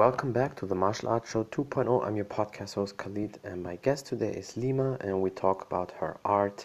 welcome 0.00 0.32
back 0.32 0.56
to 0.56 0.64
the 0.64 0.74
Martial 0.74 1.10
Arts 1.10 1.30
Show 1.30 1.44
2.0. 1.44 2.06
I'm 2.06 2.16
your 2.16 2.24
podcast 2.24 2.76
host 2.76 2.96
Khalid, 2.96 3.38
and 3.44 3.62
my 3.62 3.76
guest 3.82 4.06
today 4.06 4.32
is 4.32 4.56
Lima, 4.56 4.96
and 5.02 5.20
we 5.20 5.28
talk 5.28 5.60
about 5.66 5.90
her 6.00 6.16
art, 6.24 6.64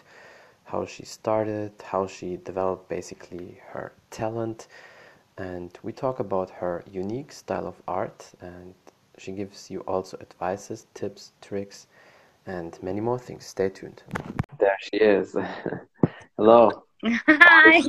how 0.64 0.86
she 0.86 1.04
started, 1.04 1.70
how 1.84 2.06
she 2.06 2.38
developed 2.38 2.88
basically 2.88 3.60
her 3.72 3.92
talent, 4.10 4.68
and 5.36 5.78
we 5.82 5.92
talk 5.92 6.18
about 6.18 6.48
her 6.48 6.82
unique 6.90 7.30
style 7.30 7.66
of 7.66 7.74
art, 7.86 8.24
and 8.40 8.72
she 9.18 9.32
gives 9.32 9.70
you 9.70 9.80
also 9.80 10.16
advices, 10.22 10.86
tips, 10.94 11.32
tricks, 11.42 11.88
and 12.46 12.78
many 12.82 13.02
more 13.02 13.18
things. 13.18 13.44
Stay 13.44 13.68
tuned. 13.68 14.02
There 14.58 14.78
she 14.80 14.96
is. 14.96 15.36
Hello. 16.38 16.84
Hi. 17.04 17.82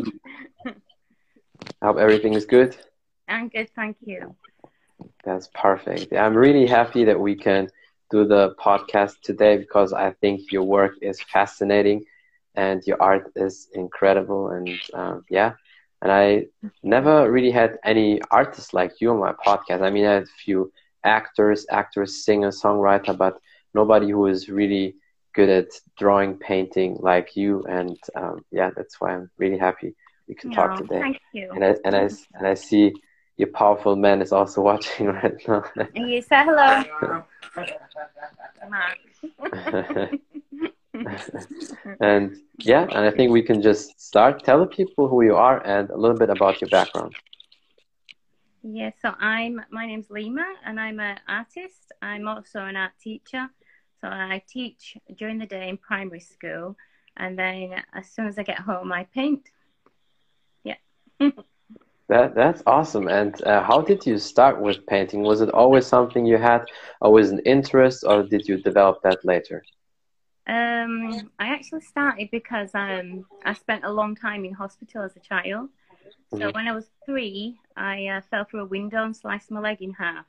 I 1.82 1.86
hope 1.86 2.00
everything 2.00 2.34
is 2.34 2.46
good. 2.46 2.76
I'm 3.30 3.48
good, 3.48 3.70
thank 3.78 3.96
you. 4.02 4.36
That's 5.28 5.50
perfect. 5.56 6.14
I'm 6.14 6.36
really 6.36 6.68
happy 6.68 7.06
that 7.06 7.20
we 7.22 7.36
can 7.36 7.70
do 8.12 8.26
the 8.26 8.56
podcast 8.64 9.22
today 9.24 9.58
because 9.58 9.94
I 9.94 10.12
think 10.22 10.52
your 10.52 10.64
work 10.64 10.94
is 11.02 11.22
fascinating 11.34 12.06
and 12.56 12.82
your 12.88 13.02
art 13.02 13.32
is 13.36 13.70
incredible. 13.74 14.50
And 14.50 14.82
um, 14.94 15.24
yeah, 15.30 15.54
and 16.02 16.12
I 16.12 16.46
never 16.84 17.32
really 17.32 17.52
had 17.52 17.78
any 17.86 18.22
artists 18.32 18.74
like 18.74 18.94
you 19.02 19.12
on 19.12 19.20
my 19.20 19.34
podcast. 19.46 19.82
I 19.84 19.92
mean, 19.92 20.06
I 20.06 20.14
had 20.16 20.24
a 20.24 20.42
few 20.46 20.72
actors, 21.04 21.66
actors, 21.72 22.26
singer, 22.26 22.50
songwriter, 22.52 23.18
but 23.18 23.40
nobody 23.76 24.10
who 24.12 24.28
is 24.28 24.50
really 24.50 24.96
good 25.36 25.50
at 25.50 25.68
drawing, 26.00 26.38
painting 26.38 26.98
like 27.02 27.36
you. 27.36 27.64
And 27.70 27.98
um, 28.16 28.46
yeah, 28.52 28.72
that's 28.76 29.00
why 29.02 29.14
I'm 29.14 29.30
really 29.38 29.60
happy 29.60 29.96
we 30.28 30.36
can 30.36 30.52
No, 30.52 30.62
talk 30.62 30.78
today. 30.78 31.02
thank 31.02 31.18
you. 31.34 31.56
And 31.56 31.64
I 31.66 31.76
and 31.86 31.96
I 31.96 32.10
and 32.36 32.48
I 32.48 32.56
see 32.56 32.94
your 33.38 33.50
powerful 33.50 33.96
man 33.96 34.22
is 34.22 34.32
also 34.32 34.62
watching 34.70 35.08
right 35.08 35.48
now. 35.48 35.64
And 35.96 36.10
you 36.10 36.22
say 36.22 36.44
hello. 36.44 37.24
And 42.00 42.38
yeah, 42.58 42.84
and 42.84 43.06
I 43.06 43.12
think 43.12 43.32
we 43.32 43.44
can 43.44 43.62
just 43.62 44.00
start. 44.02 44.44
Tell 44.44 44.60
the 44.60 44.66
people 44.66 45.08
who 45.08 45.24
you 45.24 45.36
are 45.36 45.66
and 45.66 45.90
a 45.90 45.98
little 45.98 46.18
bit 46.18 46.30
about 46.30 46.60
your 46.62 46.70
background. 46.70 47.16
yeah, 48.64 48.92
so 49.02 49.14
I'm 49.20 49.62
my 49.72 49.86
name's 49.86 50.10
Lima 50.10 50.46
and 50.66 50.80
I'm 50.80 51.00
an 51.00 51.20
artist. 51.28 51.92
I'm 52.02 52.28
also 52.28 52.62
an 52.62 52.76
art 52.76 52.94
teacher. 53.00 53.48
So 54.02 54.08
I 54.08 54.44
teach 54.48 54.98
during 55.16 55.38
the 55.38 55.46
day 55.46 55.70
in 55.70 55.78
primary 55.78 56.20
school 56.20 56.76
and 57.18 57.38
then 57.38 57.84
as 57.94 58.10
soon 58.10 58.28
as 58.28 58.38
I 58.38 58.44
get 58.44 58.60
home 58.60 58.92
I 58.92 59.06
paint. 59.06 59.50
Yeah. 60.64 60.78
That 62.10 62.36
that's 62.36 62.62
awesome. 62.66 63.08
And 63.08 63.42
uh, 63.46 63.64
how 63.64 63.82
did 63.82 64.06
you 64.06 64.18
start 64.18 64.62
with 64.62 64.86
painting? 64.88 65.24
Was 65.24 65.42
it 65.42 65.50
always 65.52 65.86
something 65.86 66.26
you 66.26 66.38
had, 66.38 66.66
always 67.02 67.32
an 67.32 67.40
interest, 67.46 68.04
or 68.08 68.24
did 68.24 68.48
you 68.48 68.58
develop 68.62 69.02
that 69.04 69.24
later? 69.26 69.64
Um, 70.48 71.32
I 71.40 71.48
actually 71.48 71.82
started 71.82 72.30
because 72.32 72.74
um, 72.74 73.26
I 73.46 73.54
spent 73.54 73.84
a 73.86 73.92
long 73.92 74.16
time 74.16 74.46
in 74.46 74.54
hospital 74.54 75.04
as 75.04 75.16
a 75.16 75.20
child. 75.20 75.70
So 76.28 76.50
Mhm. 76.50 76.54
when 76.54 76.68
I 76.68 76.74
was 76.74 76.90
three, 77.06 77.60
I 77.76 78.08
uh, 78.08 78.22
fell 78.30 78.46
through 78.46 78.62
a 78.62 78.66
window 78.66 79.04
and 79.04 79.16
sliced 79.16 79.52
my 79.52 79.60
leg 79.60 79.82
in 79.82 79.94
half. 79.94 80.26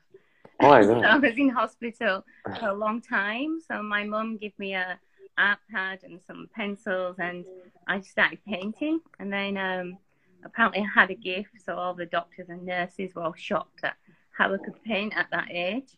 Oh 0.60 0.68
my 0.68 0.82
so. 0.82 1.02
I 1.04 1.18
was 1.18 1.38
in 1.38 1.50
hospital 1.50 2.24
for 2.58 2.68
a 2.68 2.74
long 2.74 3.00
time. 3.00 3.60
So 3.66 3.82
my 3.82 4.04
mum 4.04 4.36
gave 4.36 4.58
me 4.58 4.74
a 4.74 4.98
art 5.38 5.58
pad 5.70 6.00
and 6.02 6.20
some 6.22 6.48
pencils, 6.54 7.16
and 7.18 7.44
I 7.86 8.00
started 8.00 8.40
painting. 8.46 9.00
And 9.18 9.32
then 9.32 9.56
um, 9.56 9.98
apparently 10.44 10.80
I 10.80 11.00
had 11.00 11.10
a 11.10 11.14
gift, 11.14 11.50
so 11.64 11.76
all 11.76 11.94
the 11.94 12.06
doctors 12.06 12.48
and 12.48 12.64
nurses 12.64 13.14
were 13.14 13.22
all 13.22 13.34
shocked 13.36 13.80
at 13.82 13.96
how 14.36 14.52
I 14.52 14.58
could 14.58 14.82
paint 14.84 15.14
at 15.16 15.26
that 15.30 15.50
age. 15.50 15.96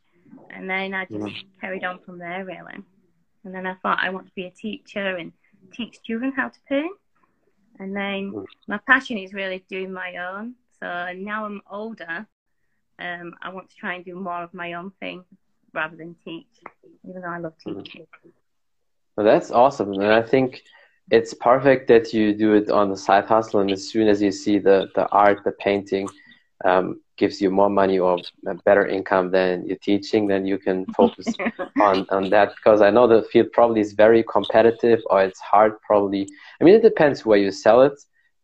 And 0.50 0.69
then 0.69 0.95
I 0.95 1.06
just 1.06 1.45
carried 1.61 1.84
on 1.84 1.98
from 2.01 2.18
there, 2.18 2.45
really. 2.45 2.79
And 3.45 3.55
then 3.55 3.67
I 3.67 3.74
thought 3.74 3.98
I 4.00 4.11
want 4.11 4.27
to 4.27 4.33
be 4.34 4.46
a 4.46 4.50
teacher 4.50 5.17
and 5.17 5.33
teach 5.73 6.02
children 6.02 6.33
how 6.33 6.48
to 6.48 6.58
paint. 6.68 6.96
And 7.79 7.96
then 7.96 8.45
my 8.68 8.79
passion 8.86 9.18
is 9.18 9.33
really 9.33 9.64
doing 9.68 9.92
my 9.92 10.17
own. 10.17 10.55
So 10.79 11.12
now 11.17 11.46
I'm 11.46 11.61
older, 11.70 12.27
um, 12.98 13.34
I 13.42 13.50
want 13.50 13.70
to 13.70 13.77
try 13.77 13.95
and 13.95 14.05
do 14.05 14.14
more 14.14 14.42
of 14.42 14.55
my 14.55 14.74
own 14.74 14.92
thing 15.00 15.24
rather 15.73 15.96
than 15.96 16.14
teach, 16.24 16.46
even 17.08 17.23
though 17.23 17.29
I 17.29 17.39
love 17.39 17.55
teaching. 17.58 18.06
Well, 19.17 19.27
that's 19.27 19.50
awesome, 19.50 19.92
and 19.92 20.05
I 20.05 20.23
think 20.23 20.62
it's 21.11 21.35
perfect 21.35 21.89
that 21.89 22.13
you 22.13 22.35
do 22.35 22.55
it 22.55 22.71
on 22.71 22.91
the 22.91 22.97
side 22.97 23.25
hustle. 23.27 23.61
And 23.61 23.73
as 23.73 23.89
soon 23.89 24.09
as 24.09 24.23
you 24.23 24.31
see 24.33 24.59
the 24.59 24.89
the 24.95 25.09
art, 25.11 25.43
the 25.45 25.53
painting, 25.53 26.11
um, 26.65 27.01
gives 27.17 27.41
you 27.41 27.51
more 27.51 27.71
money 27.71 27.98
or 27.98 28.25
a 28.47 28.55
better 28.55 28.87
income 28.87 29.31
than 29.31 29.65
you're 29.67 29.79
teaching, 29.83 30.27
then 30.29 30.47
you 30.47 30.59
can 30.59 30.87
focus 30.97 31.39
on 31.79 32.07
on 32.11 32.31
that. 32.31 32.55
Because 32.57 32.81
I 32.81 32.91
know 32.91 33.07
the 33.07 33.23
field 33.33 33.48
probably 33.53 33.81
is 33.81 33.93
very 33.93 34.25
competitive, 34.25 35.01
or 35.11 35.23
it's 35.23 35.41
hard. 35.41 35.73
Probably, 35.87 36.29
I 36.61 36.65
mean, 36.65 36.75
it 36.75 36.83
depends 36.83 37.25
where 37.27 37.39
you 37.39 37.51
sell 37.51 37.83
it, 37.83 37.98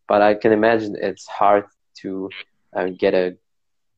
but 0.09 0.22
I 0.22 0.34
can 0.34 0.53
imagine 0.53 0.97
it's 1.00 1.27
hard 1.27 1.65
to 2.03 2.34
uh, 2.77 2.88
get 2.98 3.15
a 3.15 3.34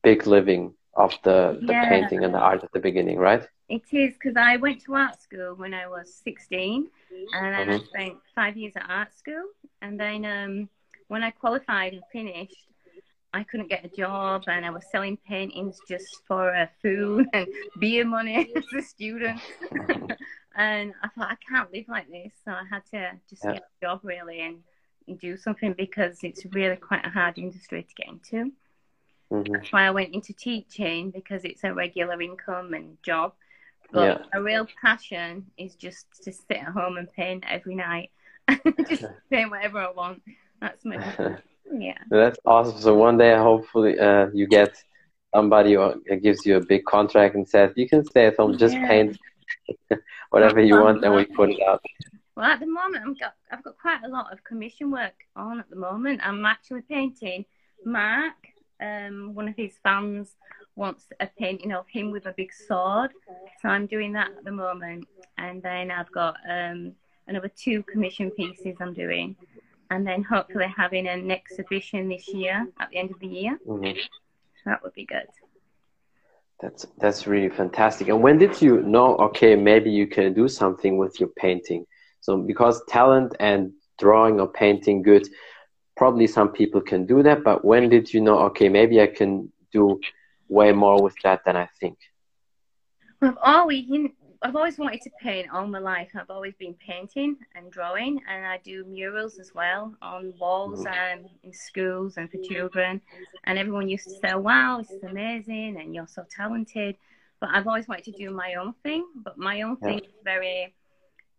big 0.03 0.27
living 0.27 0.73
of 0.95 1.17
the 1.23 1.61
the 1.67 1.73
Yeah. 1.73 1.83
painting 1.89 2.23
and 2.23 2.33
the 2.33 2.39
art 2.39 2.63
at 2.63 2.71
the 2.73 2.79
beginning, 2.79 3.17
right? 3.17 3.43
It 3.69 3.83
is 3.93 4.13
because 4.15 4.35
I 4.35 4.57
went 4.57 4.81
to 4.85 4.95
art 4.95 5.21
school 5.21 5.55
when 5.55 5.73
I 5.73 5.87
was 5.87 6.13
16, 6.23 6.89
and 7.33 7.53
then 7.55 7.69
I 7.69 7.77
Mhm. 7.77 7.85
spent 7.85 8.15
five 8.35 8.57
years 8.57 8.73
at 8.75 8.89
art 8.89 9.13
school. 9.15 9.43
And 9.81 9.99
then 9.99 10.25
um, 10.25 10.69
when 11.07 11.23
I 11.23 11.31
qualified 11.31 11.93
and 11.93 12.03
finished, 12.11 12.67
I 13.33 13.43
couldn't 13.43 13.69
get 13.69 13.85
a 13.85 13.89
job, 13.89 14.43
and 14.47 14.65
I 14.65 14.71
was 14.71 14.85
selling 14.91 15.17
paintings 15.17 15.81
just 15.87 16.23
for 16.27 16.55
uh, 16.55 16.67
food 16.81 17.27
and 17.33 17.47
beer 17.79 18.05
money 18.05 18.51
as 18.55 18.73
a 18.73 18.81
student. 18.81 19.41
and 20.55 20.93
I 21.03 21.07
thought 21.09 21.31
I 21.31 21.37
can't 21.47 21.71
live 21.71 21.85
like 21.87 22.09
this, 22.09 22.33
so 22.43 22.51
I 22.51 22.63
had 22.69 22.83
to 22.91 23.11
just 23.29 23.43
Yeah. 23.43 23.51
get 23.51 23.61
a 23.81 23.85
job 23.85 24.01
really 24.03 24.41
and, 24.41 24.59
do 25.19 25.35
something 25.37 25.73
because 25.73 26.19
it's 26.23 26.45
really 26.53 26.75
quite 26.75 27.03
a 27.03 27.09
hard 27.09 27.39
industry 27.39 27.81
to 27.81 27.95
get 27.95 28.09
into. 28.09 28.51
hmm 29.31 29.53
That's 29.53 29.71
why 29.71 29.85
I 29.87 29.91
went 29.91 30.13
into 30.13 30.33
teaching 30.33 31.11
because 31.11 31.43
it's 31.45 31.63
a 31.63 31.73
regular 31.73 32.21
income 32.21 32.73
and 32.73 32.97
job. 33.03 33.33
But 33.91 34.01
Yeah. 34.01 34.17
a 34.33 34.41
real 34.41 34.67
passion 34.81 35.45
is 35.57 35.75
just 35.75 36.07
to 36.23 36.31
sit 36.31 36.57
at 36.57 36.69
home 36.69 36.97
and 36.97 37.11
paint 37.13 37.43
every 37.47 37.75
night. 37.75 38.11
just 38.87 39.05
paint 39.31 39.49
whatever 39.51 39.79
I 39.79 39.91
want. 39.91 40.21
That's 40.61 40.83
my 40.85 40.95
yeah. 41.71 41.97
That's 42.09 42.39
awesome. 42.45 42.79
So 42.79 42.95
one 42.95 43.17
day, 43.17 43.35
hopefully, 43.35 43.99
uh, 43.99 44.27
you 44.33 44.47
get 44.47 44.75
somebody 45.33 45.73
it 46.05 46.23
gives 46.23 46.45
you 46.45 46.57
a 46.57 46.65
big 46.65 46.85
contract 46.85 47.35
and 47.35 47.47
says 47.47 47.71
you 47.75 47.87
can 47.87 48.03
stay 48.03 48.27
at 48.27 48.37
home, 48.37 48.57
just 48.57 48.75
Yeah. 48.75 48.87
paint 48.87 49.17
whatever 50.29 50.59
you 50.59 50.79
want, 50.79 51.03
and 51.03 51.15
we 51.15 51.25
put 51.25 51.49
it 51.49 51.61
out. 51.61 51.83
Well, 52.35 52.45
at 52.45 52.59
the 52.59 52.67
moment, 52.67 53.03
I'm 53.05 53.15
got, 53.15 53.33
I've 53.51 53.63
got 53.63 53.77
quite 53.77 54.03
a 54.03 54.07
lot 54.07 54.31
of 54.31 54.43
commission 54.43 54.91
work 54.91 55.13
on 55.35 55.59
at 55.59 55.69
the 55.69 55.75
moment. 55.75 56.21
I'm 56.23 56.45
actually 56.45 56.81
painting 56.81 57.45
Mark. 57.85 58.35
Um, 58.81 59.33
one 59.33 59.49
of 59.49 59.55
his 59.57 59.73
fans 59.83 60.35
wants 60.79 61.03
a 61.19 61.27
painting 61.37 61.73
of 61.73 61.85
him 61.89 62.09
with 62.09 62.25
a 62.25 62.33
big 62.37 62.51
sword, 62.53 63.11
so 63.61 63.67
I'm 63.67 63.85
doing 63.85 64.13
that 64.13 64.31
at 64.37 64.43
the 64.45 64.51
moment. 64.51 65.07
And 65.37 65.61
then 65.61 65.91
I've 65.91 66.11
got 66.11 66.37
um, 66.49 66.93
another 67.27 67.51
two 67.63 67.83
commission 67.83 68.31
pieces 68.31 68.77
I'm 68.79 68.93
doing, 68.93 69.35
and 69.91 70.07
then 70.07 70.23
hopefully 70.23 70.73
having 70.75 71.07
an 71.07 71.29
exhibition 71.29 72.07
this 72.07 72.29
year 72.29 72.65
at 72.79 72.89
the 72.89 72.97
end 72.97 73.11
of 73.11 73.19
the 73.19 73.27
year. 73.27 73.59
Mhm. 73.67 73.95
So 74.57 74.63
that 74.71 74.81
would 74.83 74.93
be 74.93 75.05
good. 75.05 75.27
That's 76.61 76.85
that's 76.97 77.27
really 77.27 77.49
fantastic. 77.49 78.07
And 78.09 78.21
when 78.21 78.37
did 78.37 78.61
you 78.61 78.81
know? 78.81 79.15
Okay, 79.27 79.55
maybe 79.55 79.89
you 79.91 80.07
can 80.07 80.33
do 80.33 80.47
something 80.47 80.97
with 80.97 81.19
your 81.19 81.29
painting. 81.43 81.85
So 82.21 82.37
because 82.37 82.75
talent 82.87 83.35
and 83.39 83.71
drawing 83.97 84.39
or 84.41 84.49
painting 84.63 85.01
good, 85.01 85.25
probably 85.95 86.27
some 86.27 86.49
people 86.59 86.81
can 86.81 87.05
do 87.05 87.23
that. 87.23 87.43
But 87.43 87.63
when 87.63 87.89
did 87.89 88.13
you 88.13 88.21
know? 88.21 88.37
Okay, 88.49 88.67
maybe 88.69 89.01
I 89.01 89.07
can 89.07 89.31
do 89.71 89.99
way 90.49 90.71
more 90.71 91.01
with 91.01 91.15
that 91.23 91.45
than 91.45 91.55
I 91.55 91.69
think. 91.79 91.97
I've 93.21 93.37
always, 93.41 93.85
I've 94.41 94.55
always 94.55 94.77
wanted 94.77 95.01
to 95.01 95.09
paint 95.21 95.49
all 95.53 95.67
my 95.67 95.79
life. 95.79 96.09
I've 96.15 96.29
always 96.29 96.55
been 96.55 96.73
painting 96.75 97.37
and 97.55 97.71
drawing, 97.71 98.21
and 98.29 98.45
I 98.45 98.57
do 98.63 98.85
murals 98.85 99.39
as 99.39 99.51
well 99.53 99.95
on 100.01 100.33
walls 100.39 100.85
and 100.85 101.27
in 101.43 101.53
schools 101.53 102.17
and 102.17 102.31
for 102.31 102.37
children. 102.37 103.01
And 103.43 103.59
everyone 103.59 103.89
used 103.89 104.05
to 104.05 104.15
say, 104.15 104.33
"Wow, 104.35 104.77
this 104.79 104.91
is 104.91 105.03
amazing," 105.03 105.77
and 105.79 105.93
you're 105.93 106.07
so 106.07 106.25
talented. 106.29 106.95
But 107.41 107.49
I've 107.53 107.67
always 107.67 107.87
wanted 107.87 108.05
to 108.05 108.11
do 108.11 108.31
my 108.31 108.55
own 108.55 108.73
thing. 108.83 109.05
But 109.15 109.37
my 109.37 109.61
own 109.61 109.77
thing 109.77 109.99
is 109.99 110.13
very, 110.23 110.73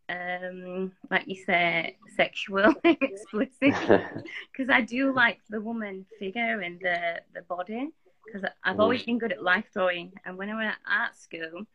um, 0.09 0.93
like 1.11 1.27
you 1.27 1.43
say, 1.45 1.97
sexual, 2.17 2.75
explicit 2.85 3.55
because 4.53 4.69
I 4.71 4.83
do 4.83 5.13
like 5.15 5.41
the 5.49 5.61
woman 5.61 6.05
figure 6.19 6.61
and 6.61 6.79
the 6.81 7.23
the 7.35 7.43
body. 7.43 7.91
Because 8.25 8.49
I've 8.63 8.81
always 8.81 9.03
been 9.03 9.19
good 9.19 9.33
at 9.33 9.43
life 9.43 9.67
drawing, 9.73 10.13
and 10.25 10.37
when 10.37 10.51
I 10.51 10.55
went 10.55 10.69
at 10.69 10.79
art 10.87 11.17
school, 11.17 11.67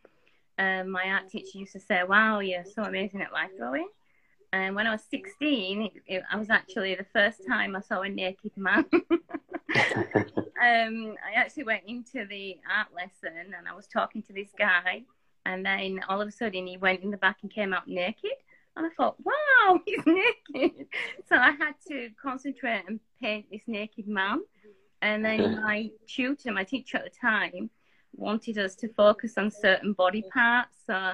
um, 0.58 0.90
my 0.90 1.04
art 1.06 1.30
teacher 1.30 1.58
used 1.58 1.74
to 1.74 1.80
say, 1.80 2.04
"Wow, 2.04 2.40
you're 2.40 2.66
so 2.66 2.84
amazing 2.84 3.22
at 3.22 3.34
life 3.34 3.52
drawing." 3.58 3.88
And 4.54 4.74
when 4.74 4.88
I 4.88 4.92
was 4.92 5.02
16, 5.12 5.82
it, 5.82 5.92
it, 6.08 6.24
I 6.32 6.38
was 6.38 6.50
actually 6.50 6.96
the 6.96 7.06
first 7.12 7.46
time 7.46 7.76
I 7.76 7.82
saw 7.82 8.02
a 8.02 8.10
naked 8.10 8.52
man. 8.56 8.86
um, 8.94 9.04
I 10.62 11.34
actually 11.36 11.64
went 11.64 11.84
into 11.88 12.26
the 12.26 12.58
art 12.74 12.88
lesson 12.96 13.54
and 13.58 13.68
I 13.68 13.76
was 13.76 13.88
talking 13.88 14.24
to 14.24 14.34
this 14.34 14.52
guy, 14.58 15.04
and 15.46 15.66
then 15.66 16.00
all 16.08 16.22
of 16.22 16.28
a 16.28 16.32
sudden 16.32 16.68
he 16.68 16.78
went 16.78 17.04
in 17.04 17.12
the 17.12 17.18
back 17.18 17.40
and 17.42 17.52
came 17.52 17.74
out 17.74 17.88
naked. 17.88 18.32
And 18.78 18.86
I 18.86 18.90
thought, 18.96 19.18
wow, 19.24 19.80
he's 19.86 20.06
naked. 20.06 20.88
So 21.28 21.36
I 21.36 21.52
had 21.52 21.74
to 21.90 22.10
concentrate 22.22 22.84
and 22.88 23.00
paint 23.22 23.48
this 23.52 23.64
naked 23.68 24.08
man. 24.08 24.42
And 25.06 25.24
then 25.24 25.62
my 25.62 25.92
tutor, 26.08 26.52
my 26.52 26.64
teacher 26.64 26.98
at 26.98 27.04
the 27.04 27.12
time, 27.12 27.70
wanted 28.16 28.58
us 28.58 28.76
to 28.78 28.88
focus 28.88 29.38
on 29.38 29.52
certain 29.52 29.94
body 29.94 30.24
parts. 30.34 30.76
So 30.88 31.14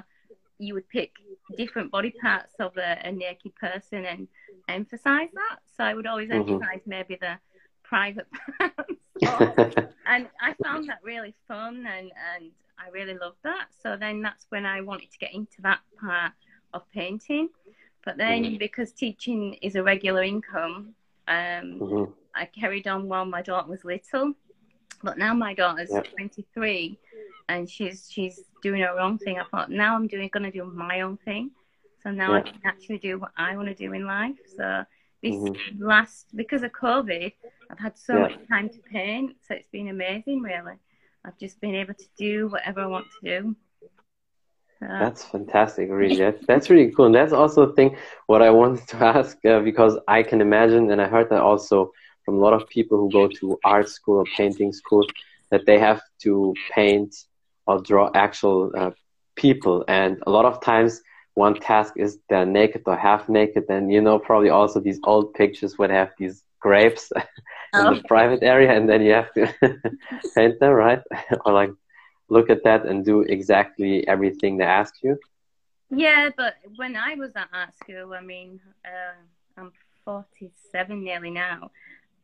you 0.59 0.75
would 0.75 0.87
pick 0.87 1.11
different 1.57 1.91
body 1.91 2.13
parts 2.21 2.53
of 2.59 2.77
a, 2.77 2.99
a 3.03 3.11
naked 3.11 3.53
person 3.55 4.05
and 4.05 4.29
emphasize 4.69 5.27
that. 5.33 5.59
So 5.75 5.83
I 5.83 5.93
would 5.93 6.07
always 6.07 6.29
mm-hmm. 6.29 6.53
emphasize 6.53 6.79
maybe 6.85 7.17
the 7.19 7.37
private 7.83 8.27
parts. 8.57 8.85
and 10.05 10.29
I 10.39 10.55
found 10.63 10.87
that 10.87 10.99
really 11.03 11.35
fun 11.49 11.85
and, 11.85 12.11
and 12.35 12.51
I 12.79 12.89
really 12.93 13.17
loved 13.17 13.39
that. 13.43 13.67
So 13.83 13.97
then 13.97 14.21
that's 14.21 14.45
when 14.47 14.65
I 14.65 14.79
wanted 14.79 15.11
to 15.11 15.17
get 15.17 15.33
into 15.33 15.61
that 15.63 15.81
part 15.99 16.31
of 16.73 16.89
painting. 16.93 17.49
But 18.05 18.15
then 18.15 18.43
mm-hmm. 18.43 18.57
because 18.57 18.93
teaching 18.93 19.55
is 19.55 19.75
a 19.75 19.83
regular 19.83 20.23
income, 20.23 20.95
um, 21.27 21.35
mm-hmm. 21.35 22.11
I 22.35 22.45
carried 22.45 22.87
on 22.87 23.07
while 23.07 23.25
my 23.25 23.41
daughter 23.41 23.69
was 23.69 23.83
little. 23.83 24.33
But 25.03 25.17
now 25.17 25.33
my 25.33 25.53
daughter's 25.53 25.89
yep. 25.91 26.07
23 26.11 26.99
and 27.49 27.69
she's 27.69 28.07
she's 28.09 28.43
doing 28.61 28.81
her 28.81 28.99
own 28.99 29.17
thing. 29.17 29.39
I 29.39 29.43
thought 29.45 29.71
now 29.71 29.95
I'm 29.95 30.07
doing 30.07 30.29
gonna 30.31 30.51
do 30.51 30.65
my 30.65 31.01
own 31.01 31.17
thing. 31.17 31.51
So 32.03 32.11
now 32.11 32.33
I 32.33 32.41
can 32.41 32.59
actually 32.65 32.97
do 32.97 33.19
what 33.19 33.31
I 33.37 33.55
want 33.55 33.67
to 33.67 33.75
do 33.75 33.93
in 33.93 34.05
life. 34.05 34.35
So 34.57 34.83
this 35.21 35.35
mm-hmm. 35.35 35.83
last 35.83 36.27
because 36.35 36.63
of 36.63 36.71
COVID, 36.71 37.31
I've 37.69 37.79
had 37.79 37.97
so 37.97 38.19
much 38.19 38.33
time 38.49 38.69
to 38.69 38.79
paint. 38.79 39.35
So 39.47 39.53
it's 39.53 39.69
been 39.69 39.89
amazing, 39.89 40.41
really. 40.41 40.75
I've 41.23 41.37
just 41.37 41.61
been 41.61 41.75
able 41.75 41.93
to 41.93 42.05
do 42.17 42.47
whatever 42.47 42.81
I 42.81 42.87
want 42.87 43.05
to 43.21 43.41
do. 43.41 43.55
That's 44.81 45.23
fantastic, 45.23 45.89
really. 45.91 46.15
That's, 46.15 46.43
that's 46.47 46.69
really 46.71 46.91
cool. 46.91 47.05
And 47.05 47.13
that's 47.13 47.33
also 47.33 47.69
a 47.69 47.73
thing 47.73 47.95
what 48.25 48.41
I 48.41 48.49
wanted 48.49 48.87
to 48.89 48.97
ask 49.05 49.37
uh, 49.45 49.59
because 49.59 49.97
I 50.07 50.23
can 50.23 50.41
imagine, 50.41 50.89
and 50.89 50.99
I 50.99 51.07
heard 51.07 51.29
that 51.29 51.41
also 51.41 51.91
from 52.23 52.35
a 52.35 52.39
lot 52.39 52.53
of 52.53 52.67
people 52.69 52.97
who 52.97 53.11
go 53.11 53.27
to 53.27 53.59
art 53.63 53.89
school 53.89 54.17
or 54.17 54.25
painting 54.37 54.73
school, 54.73 55.05
that 55.49 55.65
they 55.65 55.79
have 55.79 56.01
to 56.23 56.53
paint 56.71 57.15
or 57.67 57.81
draw 57.81 58.09
actual 58.13 58.71
uh, 58.77 58.91
people. 59.35 59.83
And 59.87 60.21
a 60.27 60.31
lot 60.31 60.45
of 60.45 60.61
times, 60.61 61.01
one 61.33 61.55
task 61.55 61.93
is 61.97 62.19
they're 62.29 62.45
naked 62.45 62.83
or 62.85 62.97
half 62.97 63.29
naked. 63.29 63.65
And 63.69 63.91
you 63.91 64.01
know, 64.01 64.19
probably 64.19 64.49
also 64.49 64.79
these 64.79 64.99
old 65.03 65.33
pictures 65.33 65.77
would 65.77 65.89
have 65.89 66.11
these 66.17 66.43
grapes 66.59 67.11
in 67.15 67.23
oh. 67.73 67.95
the 67.95 68.03
private 68.07 68.43
area, 68.43 68.71
and 68.75 68.89
then 68.89 69.01
you 69.01 69.13
have 69.13 69.33
to 69.33 69.53
paint 70.35 70.59
them, 70.59 70.71
right? 70.71 71.01
or 71.45 71.53
like 71.53 71.71
look 72.29 72.49
at 72.49 72.63
that 72.63 72.85
and 72.85 73.03
do 73.05 73.21
exactly 73.21 74.07
everything 74.07 74.57
they 74.57 74.63
ask 74.63 74.95
you? 75.03 75.17
Yeah, 75.89 76.29
but 76.35 76.55
when 76.77 76.95
I 76.95 77.15
was 77.15 77.35
at 77.35 77.49
art 77.51 77.75
school, 77.75 78.13
I 78.13 78.21
mean, 78.21 78.61
uh, 78.85 79.19
I'm 79.57 79.73
47 80.05 81.03
nearly 81.03 81.29
now. 81.29 81.71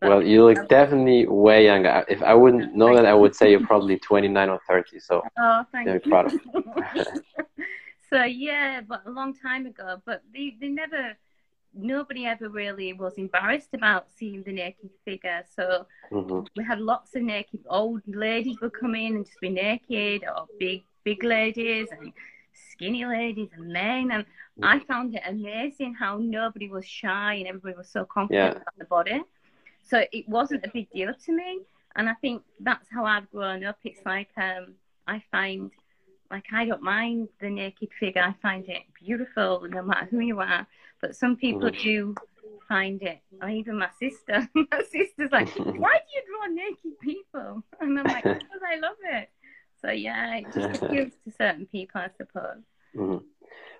Well, 0.02 0.22
you 0.22 0.46
look 0.46 0.68
definitely 0.70 1.28
way 1.28 1.66
younger. 1.66 2.06
If 2.08 2.22
I 2.22 2.34
wouldn't 2.34 2.76
know 2.76 2.96
that, 2.96 3.06
I 3.06 3.14
would 3.14 3.36
say 3.36 3.52
you're 3.52 3.66
probably 3.66 3.98
29 3.98 4.50
or 4.50 4.60
30. 4.68 5.00
So, 5.00 5.24
oh, 5.40 5.66
thank 5.72 5.88
you. 5.88 6.00
proud 6.10 6.34
of 6.34 6.40
so 8.10 8.24
yeah, 8.24 8.82
but 8.82 9.04
a 9.06 9.10
long 9.10 9.34
time 9.34 9.66
ago. 9.66 10.02
But 10.06 10.24
they 10.34 10.56
they 10.60 10.68
never 10.68 11.18
nobody 11.74 12.26
ever 12.26 12.50
really 12.50 12.94
was 12.94 13.14
embarrassed 13.18 13.74
about 13.74 14.08
seeing 14.16 14.44
the 14.44 14.52
naked 14.52 14.90
figure. 15.06 15.44
So 15.56 15.86
mm-hmm. 16.12 16.42
we 16.56 16.64
had 16.64 16.80
lots 16.80 17.16
of 17.16 17.24
naked 17.24 17.62
old 17.70 18.02
ladies 18.08 18.60
would 18.62 18.74
come 18.74 18.96
in 18.96 19.16
and 19.16 19.26
just 19.26 19.40
be 19.40 19.50
naked, 19.50 20.24
or 20.24 20.48
big 20.60 20.84
big 21.04 21.24
ladies 21.24 21.88
and 21.92 22.14
skinny 22.72 23.06
ladies 23.06 23.50
and 23.56 23.72
men. 23.72 24.12
And 24.12 24.24
mm-hmm. 24.24 24.66
I 24.66 24.80
found 24.80 25.16
it 25.16 25.24
amazing 25.28 25.96
how 25.96 26.18
nobody 26.18 26.70
was 26.70 26.86
shy 26.86 27.36
and 27.36 27.48
everybody 27.48 27.76
was 27.76 27.90
so 27.90 28.06
confident 28.06 28.56
yeah. 28.56 28.62
about 28.62 28.78
the 28.78 28.86
body. 28.86 29.22
So 29.88 30.04
it 30.12 30.28
wasn't 30.28 30.66
a 30.66 30.70
big 30.74 30.90
deal 30.92 31.14
to 31.26 31.32
me. 31.32 31.62
And 31.96 32.10
I 32.10 32.14
think 32.16 32.44
that's 32.60 32.88
how 32.92 33.06
I've 33.06 33.30
grown 33.32 33.64
up. 33.64 33.78
It's 33.84 34.06
like 34.06 34.30
um, 34.38 34.76
I 35.08 35.24
find 35.32 35.72
like 36.30 36.46
I 36.54 36.66
don't 36.66 36.84
mind 36.84 37.30
the 37.40 37.50
naked 37.50 37.90
figure. 38.00 38.22
I 38.22 38.36
find 38.42 38.68
it 38.70 38.84
beautiful 39.02 39.66
no 39.70 39.82
matter 39.82 40.08
who 40.12 40.20
you 40.20 40.40
are. 40.40 40.68
But 41.02 41.16
some 41.16 41.36
people 41.36 41.70
mm. 41.70 41.82
do 41.82 42.16
find 42.68 43.02
it, 43.02 43.20
or 43.42 43.50
even 43.50 43.78
my 43.78 43.90
sister. 44.00 44.48
my 44.56 44.82
sister's 44.92 45.32
like, 45.32 45.50
why 45.56 45.66
do 45.66 46.10
you 46.14 46.24
draw 46.28 46.54
naked 46.54 47.00
people? 47.02 47.64
And 47.80 48.00
I'm 48.00 48.06
like, 48.06 48.24
because 48.24 48.62
I 48.68 48.80
love 48.80 48.98
it. 49.04 49.30
So 49.82 49.92
yeah, 49.92 50.38
it 50.38 50.46
just 50.54 50.82
appeals 50.82 51.14
to 51.24 51.32
certain 51.32 51.68
people, 51.68 52.02
I 52.02 52.10
suppose. 52.18 52.64
Mm-hmm. 52.96 53.26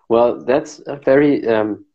Well, 0.10 0.44
that's 0.44 0.80
a 0.86 0.96
very 0.96 1.46
um, 1.48 1.86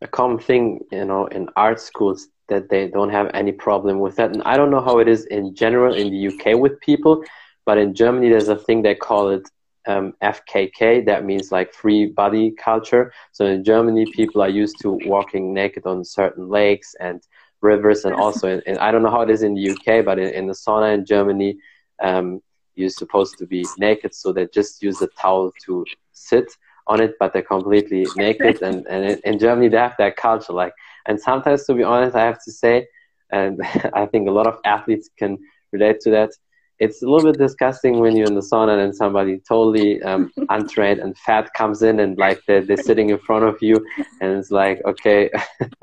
a 0.00 0.08
common 0.08 0.38
thing, 0.38 0.80
you 0.90 1.04
know, 1.04 1.26
in 1.26 1.48
art 1.56 1.80
schools 1.80 2.28
that 2.48 2.68
they 2.68 2.88
don't 2.88 3.10
have 3.10 3.30
any 3.34 3.52
problem 3.52 4.00
with 4.00 4.16
that. 4.16 4.32
And 4.32 4.42
I 4.42 4.56
don't 4.56 4.70
know 4.70 4.82
how 4.82 4.98
it 4.98 5.08
is 5.08 5.24
in 5.26 5.54
general 5.54 5.94
in 5.94 6.10
the 6.10 6.28
UK 6.28 6.58
with 6.58 6.80
people, 6.80 7.22
but 7.64 7.78
in 7.78 7.94
Germany 7.94 8.28
there's 8.28 8.48
a 8.48 8.56
thing 8.56 8.82
they 8.82 8.94
call 8.94 9.30
it 9.30 9.48
um, 9.86 10.14
FKK. 10.22 11.04
That 11.06 11.24
means 11.24 11.52
like 11.52 11.72
free 11.72 12.06
body 12.06 12.52
culture. 12.52 13.12
So 13.32 13.46
in 13.46 13.64
Germany, 13.64 14.06
people 14.12 14.42
are 14.42 14.48
used 14.48 14.80
to 14.82 14.98
walking 15.04 15.52
naked 15.52 15.86
on 15.86 16.04
certain 16.04 16.48
lakes 16.48 16.94
and 17.00 17.22
rivers, 17.60 18.04
and 18.04 18.14
also 18.14 18.48
in, 18.48 18.62
in 18.66 18.78
I 18.78 18.90
don't 18.90 19.02
know 19.02 19.10
how 19.10 19.22
it 19.22 19.30
is 19.30 19.42
in 19.42 19.54
the 19.54 19.70
UK, 19.70 20.04
but 20.04 20.18
in, 20.18 20.32
in 20.34 20.46
the 20.46 20.52
sauna 20.52 20.94
in 20.94 21.04
Germany, 21.04 21.58
um, 22.02 22.40
you're 22.74 22.90
supposed 22.90 23.38
to 23.38 23.46
be 23.46 23.64
naked. 23.78 24.14
So 24.14 24.32
they 24.32 24.46
just 24.52 24.82
use 24.82 25.00
a 25.02 25.08
towel 25.08 25.52
to 25.66 25.84
sit 26.12 26.50
on 26.86 27.00
it, 27.00 27.14
but 27.18 27.32
they're 27.32 27.42
completely 27.42 28.06
naked. 28.16 28.62
And, 28.62 28.86
and 28.86 29.04
in, 29.04 29.18
in 29.24 29.38
Germany, 29.38 29.68
they 29.68 29.78
have 29.78 29.94
that 29.98 30.16
culture. 30.16 30.52
Like, 30.52 30.74
and 31.06 31.20
sometimes, 31.20 31.64
to 31.66 31.74
be 31.74 31.82
honest, 31.82 32.16
I 32.16 32.24
have 32.24 32.42
to 32.44 32.52
say, 32.52 32.86
and 33.30 33.60
I 33.94 34.06
think 34.06 34.28
a 34.28 34.32
lot 34.32 34.46
of 34.46 34.58
athletes 34.64 35.10
can 35.18 35.38
relate 35.72 36.00
to 36.00 36.10
that 36.10 36.30
it's 36.78 37.02
a 37.02 37.08
little 37.08 37.30
bit 37.30 37.38
disgusting 37.38 38.00
when 38.00 38.16
you're 38.16 38.26
in 38.26 38.34
the 38.34 38.40
sauna 38.40 38.82
and 38.82 38.94
somebody 38.94 39.40
totally 39.48 40.02
um, 40.02 40.32
untrained 40.48 41.00
and 41.00 41.16
fat 41.18 41.52
comes 41.54 41.82
in 41.82 42.00
and 42.00 42.18
like 42.18 42.40
they're, 42.46 42.62
they're 42.62 42.76
sitting 42.76 43.10
in 43.10 43.18
front 43.18 43.44
of 43.44 43.56
you 43.62 43.84
and 44.20 44.32
it's 44.38 44.50
like 44.50 44.80
okay 44.84 45.30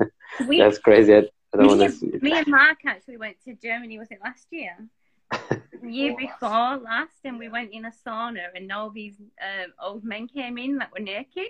we, 0.48 0.58
that's 0.58 0.78
crazy. 0.78 1.16
I, 1.16 1.28
don't 1.54 1.66
want 1.66 1.80
to 1.80 1.90
see 1.90 2.12
me 2.20 2.32
and 2.32 2.46
Mark 2.46 2.78
actually 2.86 3.16
went 3.16 3.36
to 3.44 3.54
Germany 3.54 3.98
was 3.98 4.10
it 4.10 4.18
last 4.22 4.46
year? 4.50 4.76
The 5.82 5.90
year 5.90 6.14
before 6.16 6.76
last 6.76 7.16
and 7.24 7.38
we 7.38 7.48
went 7.48 7.72
in 7.72 7.86
a 7.86 7.92
sauna 8.06 8.46
and 8.54 8.70
all 8.70 8.90
these 8.90 9.16
uh, 9.40 9.68
old 9.84 10.04
men 10.04 10.28
came 10.28 10.58
in 10.58 10.78
that 10.78 10.92
were 10.92 11.00
naked 11.00 11.48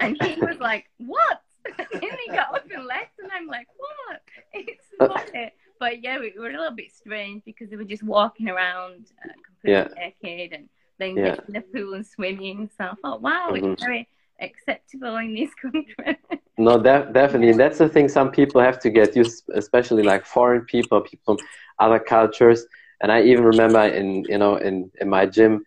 and 0.00 0.16
he 0.22 0.40
was 0.40 0.58
like 0.58 0.86
what 0.98 1.42
and 1.92 2.02
he 2.02 2.28
got 2.28 2.54
up 2.54 2.70
and 2.70 2.84
left 2.86 3.18
and 3.18 3.30
I'm 3.32 3.46
like 3.46 3.66
what 3.76 4.20
it's 4.52 4.86
not 5.00 5.34
it. 5.34 5.52
but 5.80 6.02
yeah, 6.02 6.18
we 6.18 6.32
were 6.38 6.50
a 6.50 6.52
little 6.52 6.76
bit 6.76 6.92
strange 6.92 7.42
because 7.44 7.70
they 7.70 7.76
were 7.76 7.84
just 7.84 8.02
walking 8.02 8.48
around 8.48 9.06
uh, 9.24 9.32
completely 9.44 9.94
yeah. 9.96 10.10
naked 10.22 10.52
and 10.52 10.68
then 10.98 11.16
yeah. 11.16 11.36
getting 11.36 11.44
in 11.48 11.54
the 11.54 11.60
pool 11.60 11.94
and 11.94 12.06
swimming. 12.06 12.70
So 12.76 12.84
I 12.84 12.94
thought, 13.02 13.22
wow, 13.22 13.50
mm-hmm. 13.50 13.72
it's 13.72 13.82
very 13.82 14.08
acceptable 14.40 15.16
in 15.16 15.34
this 15.34 15.54
country. 15.62 16.18
no, 16.58 16.78
that, 16.78 17.12
definitely. 17.12 17.50
And 17.50 17.60
that's 17.60 17.78
the 17.78 17.88
thing 17.88 18.08
some 18.08 18.30
people 18.30 18.60
have 18.60 18.78
to 18.80 18.90
get 18.90 19.16
used, 19.16 19.44
especially 19.54 20.02
like 20.02 20.24
foreign 20.24 20.62
people, 20.62 21.00
people 21.00 21.36
from 21.36 21.46
other 21.78 21.98
cultures. 21.98 22.66
And 23.00 23.10
I 23.10 23.22
even 23.22 23.44
remember 23.44 23.80
in, 23.80 24.24
you 24.24 24.38
know, 24.38 24.56
in, 24.56 24.90
in 25.00 25.08
my 25.08 25.26
gym, 25.26 25.64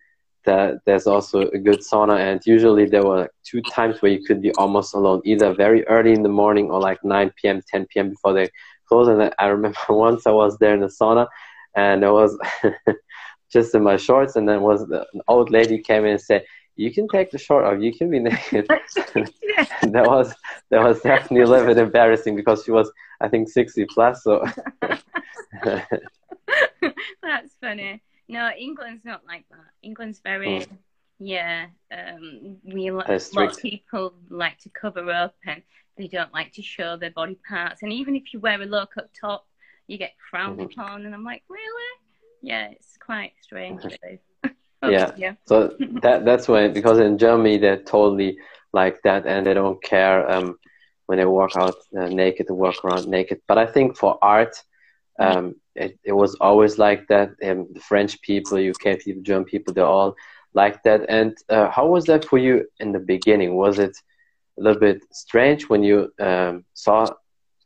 that 0.50 0.68
there's 0.86 1.06
also 1.06 1.36
a 1.58 1.60
good 1.68 1.80
sauna 1.88 2.16
and 2.26 2.40
usually 2.54 2.86
there 2.86 3.04
were 3.08 3.20
like 3.22 3.34
two 3.50 3.62
times 3.76 4.00
where 4.00 4.12
you 4.14 4.22
could 4.26 4.40
be 4.46 4.52
almost 4.62 4.94
alone 4.94 5.20
either 5.24 5.52
very 5.64 5.80
early 5.94 6.12
in 6.18 6.22
the 6.22 6.36
morning 6.42 6.66
or 6.70 6.78
like 6.80 7.00
9 7.04 7.32
p.m 7.36 7.60
10 7.70 7.86
p.m 7.90 8.10
before 8.10 8.32
they 8.32 8.48
close 8.88 9.08
And 9.08 9.32
I 9.38 9.46
remember 9.56 9.78
once 9.88 10.26
I 10.26 10.30
was 10.30 10.58
there 10.58 10.74
in 10.74 10.80
the 10.80 10.86
sauna, 10.86 11.28
and 11.76 12.04
I 12.04 12.10
was 12.10 12.36
just 13.52 13.74
in 13.74 13.82
my 13.82 13.96
shorts, 13.96 14.36
and 14.36 14.48
then 14.48 14.62
was 14.62 14.86
the, 14.86 15.06
an 15.12 15.20
old 15.28 15.50
lady 15.50 15.78
came 15.78 16.04
in 16.04 16.12
and 16.12 16.20
said, 16.20 16.44
"You 16.76 16.92
can 16.92 17.08
take 17.08 17.30
the 17.30 17.38
short 17.38 17.64
off. 17.64 17.80
You 17.80 17.92
can 17.92 18.10
be 18.10 18.18
naked." 18.18 18.66
that 18.68 20.06
was 20.12 20.34
that 20.70 20.82
was 20.82 21.00
definitely 21.00 21.42
a 21.42 21.46
little 21.46 21.66
bit 21.66 21.78
embarrassing 21.78 22.36
because 22.36 22.64
she 22.64 22.70
was, 22.70 22.90
I 23.20 23.28
think, 23.28 23.48
sixty 23.48 23.84
plus. 23.94 24.24
So 24.24 24.44
that's 27.22 27.52
funny. 27.60 28.02
No, 28.28 28.50
England's 28.58 29.04
not 29.04 29.22
like 29.26 29.44
that. 29.50 29.70
England's 29.82 30.20
very. 30.20 30.60
Mm. 30.60 30.68
Yeah, 31.20 31.66
um, 31.92 32.58
we 32.62 32.86
a 32.88 32.94
lot 32.94 33.10
of 33.10 33.58
people 33.58 34.14
like 34.30 34.56
to 34.58 34.68
cover 34.68 35.10
up, 35.10 35.34
and 35.44 35.62
they 35.96 36.06
don't 36.06 36.32
like 36.32 36.52
to 36.52 36.62
show 36.62 36.96
their 36.96 37.10
body 37.10 37.36
parts. 37.48 37.82
And 37.82 37.92
even 37.92 38.14
if 38.14 38.32
you 38.32 38.38
wear 38.38 38.62
a 38.62 38.66
low 38.66 38.86
cut 38.86 39.10
top, 39.20 39.44
you 39.88 39.98
get 39.98 40.12
frowned 40.30 40.60
mm-hmm. 40.60 40.80
upon. 40.80 41.04
And 41.04 41.14
I'm 41.14 41.24
like, 41.24 41.42
really? 41.48 41.90
Yeah, 42.40 42.68
it's 42.70 42.96
quite 43.04 43.32
strange. 43.42 43.82
oh, 44.82 44.88
yeah. 44.88 45.10
yeah. 45.16 45.34
So 45.46 45.74
that 46.02 46.24
that's 46.24 46.46
why 46.46 46.68
because 46.68 47.00
in 47.00 47.18
Germany 47.18 47.58
they're 47.58 47.82
totally 47.82 48.38
like 48.72 49.02
that, 49.02 49.26
and 49.26 49.44
they 49.44 49.54
don't 49.54 49.82
care 49.82 50.30
um, 50.30 50.56
when 51.06 51.18
they 51.18 51.24
walk 51.24 51.56
out 51.56 51.74
uh, 51.98 52.06
naked 52.06 52.46
to 52.46 52.54
walk 52.54 52.84
around 52.84 53.08
naked. 53.08 53.40
But 53.48 53.58
I 53.58 53.66
think 53.66 53.96
for 53.96 54.18
art, 54.22 54.62
um, 55.18 55.56
it, 55.78 55.98
it 56.04 56.12
was 56.12 56.34
always 56.40 56.78
like 56.78 57.06
that. 57.08 57.30
The 57.40 57.80
French 57.80 58.20
people, 58.22 58.58
UK 58.58 58.98
people, 59.00 59.22
German 59.22 59.44
people, 59.44 59.72
they're 59.72 59.84
all 59.98 60.14
like 60.54 60.82
that. 60.82 61.00
And 61.08 61.36
uh, 61.48 61.70
how 61.70 61.86
was 61.86 62.04
that 62.06 62.24
for 62.24 62.38
you 62.38 62.66
in 62.80 62.92
the 62.92 62.98
beginning? 62.98 63.56
Was 63.56 63.78
it 63.78 63.96
a 64.58 64.62
little 64.62 64.80
bit 64.80 65.02
strange 65.12 65.68
when 65.68 65.82
you 65.82 66.12
um, 66.18 66.64
saw 66.74 67.06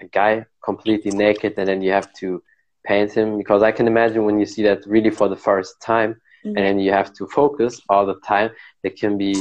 a 0.00 0.07
guy 0.07 0.47
completely 0.62 1.11
naked 1.11 1.54
and 1.57 1.69
then 1.69 1.83
you 1.83 1.92
have 1.92 2.12
to 2.14 2.42
paint 2.85 3.12
him? 3.12 3.38
Because 3.38 3.62
I 3.62 3.73
can 3.73 3.87
imagine 3.87 4.25
when 4.25 4.38
you 4.38 4.47
see 4.47 4.62
that 4.64 4.85
really 4.87 5.11
for 5.11 5.28
the 5.28 5.42
first 5.49 5.81
time 5.81 6.12
mm-hmm. 6.45 6.57
and 6.57 6.64
then 6.66 6.78
you 6.78 6.92
have 6.92 7.12
to 7.14 7.26
focus 7.26 7.81
all 7.88 8.07
the 8.07 8.21
time, 8.21 8.50
it 8.83 8.99
can 8.99 9.16
be 9.16 9.35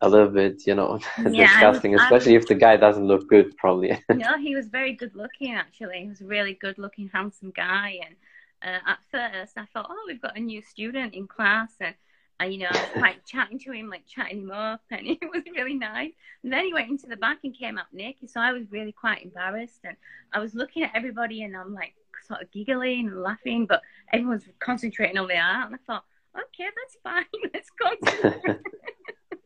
a 0.00 0.08
little 0.08 0.28
bit, 0.28 0.66
you 0.66 0.74
know, 0.74 0.98
yeah, 1.30 1.52
disgusting, 1.52 1.92
was, 1.92 2.02
especially 2.02 2.34
if 2.34 2.46
the 2.46 2.54
guy 2.54 2.76
doesn't 2.76 3.06
look 3.06 3.28
good, 3.28 3.56
probably. 3.56 3.98
no, 4.14 4.38
he 4.38 4.54
was 4.54 4.68
very 4.68 4.92
good 4.92 5.14
looking, 5.14 5.54
actually. 5.54 6.00
He 6.00 6.08
was 6.08 6.20
a 6.20 6.26
really 6.26 6.54
good 6.54 6.78
looking, 6.78 7.10
handsome 7.12 7.50
guy. 7.50 8.00
And 8.06 8.16
uh, 8.62 8.90
at 8.90 8.98
first, 9.10 9.56
I 9.56 9.64
thought, 9.72 9.86
oh, 9.88 10.04
we've 10.06 10.20
got 10.20 10.36
a 10.36 10.40
new 10.40 10.60
student 10.60 11.14
in 11.14 11.26
class. 11.26 11.72
And, 11.80 11.94
uh, 12.40 12.44
you 12.44 12.58
know, 12.58 12.68
I 12.70 12.88
was 12.94 13.02
like 13.02 13.24
chatting 13.26 13.58
to 13.60 13.72
him, 13.72 13.88
like 13.88 14.06
chatting 14.06 14.42
him 14.42 14.50
up, 14.50 14.82
and 14.90 15.06
it 15.06 15.18
was 15.32 15.42
really 15.54 15.74
nice. 15.74 16.12
And 16.42 16.52
then 16.52 16.66
he 16.66 16.74
went 16.74 16.90
into 16.90 17.06
the 17.06 17.16
back 17.16 17.38
and 17.44 17.56
came 17.56 17.78
up 17.78 17.86
naked. 17.92 18.28
So 18.30 18.40
I 18.40 18.52
was 18.52 18.70
really 18.70 18.92
quite 18.92 19.22
embarrassed. 19.22 19.80
And 19.84 19.96
I 20.32 20.40
was 20.40 20.54
looking 20.54 20.82
at 20.82 20.90
everybody 20.94 21.42
and 21.42 21.56
I'm 21.56 21.72
like 21.72 21.94
sort 22.26 22.42
of 22.42 22.50
giggling 22.50 23.08
and 23.08 23.22
laughing, 23.22 23.66
but 23.66 23.80
everyone's 24.12 24.44
concentrating 24.58 25.16
on 25.16 25.28
the 25.28 25.38
art. 25.38 25.68
And 25.68 25.74
I 25.74 25.78
thought, 25.86 26.04
okay, 26.36 26.68
that's 26.76 26.96
fine. 27.02 27.24
Let's 27.54 27.70
concentrate 27.80 28.60